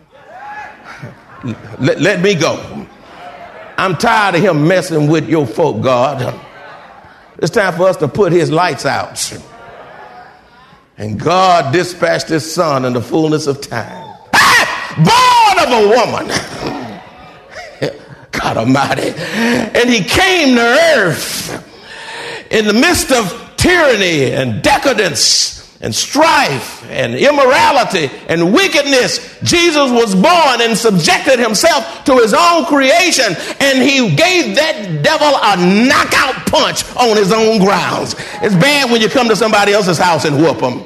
Let, 1.81 2.01
let 2.01 2.21
me 2.21 2.35
go. 2.35 2.87
I'm 3.79 3.97
tired 3.97 4.35
of 4.35 4.43
him 4.43 4.69
messing 4.69 5.09
with 5.09 5.27
your 5.29 5.47
folk, 5.47 5.83
God. 5.83 6.39
It's 7.39 7.51
time 7.51 7.75
for 7.75 7.89
us 7.89 7.97
to 7.99 8.09
put 8.09 8.31
his 8.31 8.51
lights 8.51 8.85
out. 8.85 9.41
And 10.99 11.19
God 11.19 11.73
dispatched 11.73 12.29
his 12.29 12.53
son 12.53 12.85
in 12.85 12.93
the 12.93 13.01
fullness 13.01 13.47
of 13.47 13.63
time. 13.63 14.19
Ah! 14.35 15.30
Of 15.61 15.69
a 15.69 15.89
woman. 15.89 16.27
God 18.33 18.57
Almighty. 18.57 19.13
And 19.15 19.91
he 19.91 20.03
came 20.03 20.57
to 20.57 20.63
earth 20.63 21.67
in 22.51 22.67
the 22.67 22.73
midst 22.73 23.13
of 23.13 23.53
tyranny 23.59 24.33
and 24.33 24.63
decadence 24.63 25.79
and 25.83 25.95
strife 25.95 26.83
and 26.91 27.15
immorality 27.15 28.11
and 28.29 28.55
wickedness. 28.55 29.39
Jesus 29.43 29.91
was 29.91 30.15
born 30.15 30.61
and 30.61 30.77
subjected 30.77 31.39
himself 31.39 32.05
to 32.05 32.17
his 32.17 32.33
own 32.33 32.65
creation, 32.65 33.37
and 33.61 33.83
he 33.83 34.15
gave 34.15 34.57
that 34.57 35.03
devil 35.03 35.29
a 35.29 35.57
knockout 35.87 36.47
punch 36.47 36.85
on 36.97 37.17
his 37.17 37.33
own 37.33 37.59
grounds. 37.59 38.15
It's 38.43 38.55
bad 38.55 38.91
when 38.91 39.01
you 39.01 39.09
come 39.09 39.29
to 39.29 39.37
somebody 39.37 39.73
else's 39.73 39.99
house 39.99 40.25
and 40.25 40.37
whoop 40.37 40.59
them. 40.59 40.85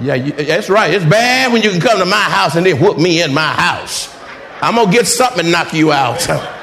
Yeah, 0.00 0.14
you, 0.14 0.32
that's 0.32 0.70
right. 0.70 0.92
It's 0.92 1.04
bad 1.04 1.52
when 1.52 1.62
you 1.62 1.70
can 1.70 1.80
come 1.80 1.98
to 1.98 2.06
my 2.06 2.16
house 2.16 2.56
and 2.56 2.64
then 2.64 2.80
whoop 2.80 2.98
me 2.98 3.22
in 3.22 3.34
my 3.34 3.52
house. 3.52 4.14
I'm 4.60 4.76
gonna 4.76 4.92
get 4.92 5.06
something 5.06 5.40
and 5.40 5.52
knock 5.52 5.74
you 5.74 5.92
out. 5.92 6.20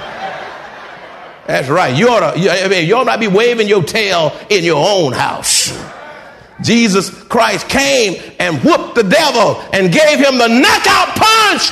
That's 1.48 1.68
right. 1.68 1.98
You 1.98 2.10
ought 2.10 2.34
to, 2.34 2.40
you, 2.40 2.50
I 2.50 2.68
mean, 2.68 2.88
you 2.88 2.96
ought 2.96 3.08
not 3.08 3.20
be 3.20 3.28
waving 3.28 3.68
your 3.68 3.82
tail 3.82 4.38
in 4.52 4.64
your 4.64 4.88
own 4.88 5.14
house. 5.14 5.76
Jesus 6.62 7.10
Christ 7.24 7.68
came 7.68 8.22
and 8.40 8.64
whooped 8.64 8.94
the 8.94 9.02
devil 9.02 9.60
and 9.74 9.92
gave 9.92 10.20
him 10.20 10.38
the 10.38 10.48
knockout 10.48 11.16
punch, 11.16 11.72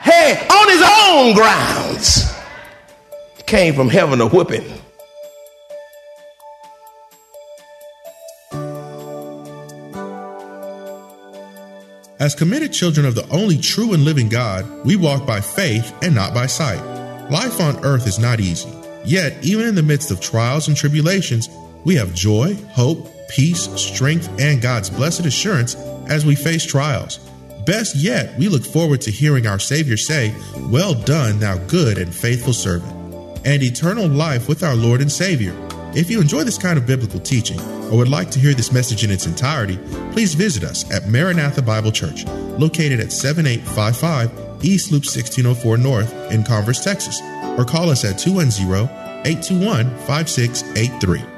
hey, 0.00 0.46
on 0.50 0.68
his 0.70 0.82
own 0.82 1.34
grounds. 1.34 2.32
Came 3.46 3.74
from 3.74 3.88
heaven 3.90 4.18
to 4.20 4.28
whip 4.28 4.50
As 12.20 12.34
committed 12.34 12.72
children 12.72 13.06
of 13.06 13.14
the 13.14 13.28
only 13.28 13.56
true 13.56 13.92
and 13.92 14.04
living 14.04 14.28
God, 14.28 14.84
we 14.84 14.96
walk 14.96 15.24
by 15.24 15.40
faith 15.40 15.94
and 16.02 16.12
not 16.12 16.34
by 16.34 16.46
sight. 16.46 16.82
Life 17.30 17.60
on 17.60 17.84
earth 17.84 18.08
is 18.08 18.18
not 18.18 18.40
easy. 18.40 18.68
Yet, 19.04 19.36
even 19.44 19.68
in 19.68 19.76
the 19.76 19.84
midst 19.84 20.10
of 20.10 20.20
trials 20.20 20.66
and 20.66 20.76
tribulations, 20.76 21.48
we 21.84 21.94
have 21.94 22.12
joy, 22.14 22.56
hope, 22.72 23.08
peace, 23.28 23.70
strength, 23.80 24.28
and 24.40 24.60
God's 24.60 24.90
blessed 24.90 25.26
assurance 25.26 25.76
as 26.08 26.26
we 26.26 26.34
face 26.34 26.64
trials. 26.64 27.18
Best 27.64 27.94
yet, 27.94 28.36
we 28.36 28.48
look 28.48 28.64
forward 28.64 29.00
to 29.02 29.12
hearing 29.12 29.46
our 29.46 29.60
Savior 29.60 29.96
say, 29.96 30.34
Well 30.56 30.94
done, 30.94 31.38
thou 31.38 31.58
good 31.68 31.98
and 31.98 32.12
faithful 32.12 32.52
servant, 32.52 32.92
and 33.46 33.62
eternal 33.62 34.08
life 34.08 34.48
with 34.48 34.64
our 34.64 34.74
Lord 34.74 35.00
and 35.00 35.12
Savior. 35.12 35.54
If 35.94 36.10
you 36.10 36.20
enjoy 36.20 36.44
this 36.44 36.58
kind 36.58 36.78
of 36.78 36.86
biblical 36.86 37.18
teaching 37.20 37.58
or 37.90 37.96
would 37.96 38.08
like 38.08 38.30
to 38.32 38.38
hear 38.38 38.52
this 38.52 38.72
message 38.72 39.04
in 39.04 39.10
its 39.10 39.26
entirety, 39.26 39.78
please 40.12 40.34
visit 40.34 40.62
us 40.62 40.90
at 40.92 41.08
Maranatha 41.08 41.62
Bible 41.62 41.92
Church, 41.92 42.26
located 42.58 43.00
at 43.00 43.10
7855 43.10 44.64
East 44.64 44.92
Loop 44.92 45.04
1604 45.04 45.78
North 45.78 46.12
in 46.30 46.44
Converse, 46.44 46.84
Texas, 46.84 47.20
or 47.58 47.64
call 47.64 47.88
us 47.90 48.04
at 48.04 48.18
210 48.18 48.84
821 49.26 49.88
5683. 50.06 51.37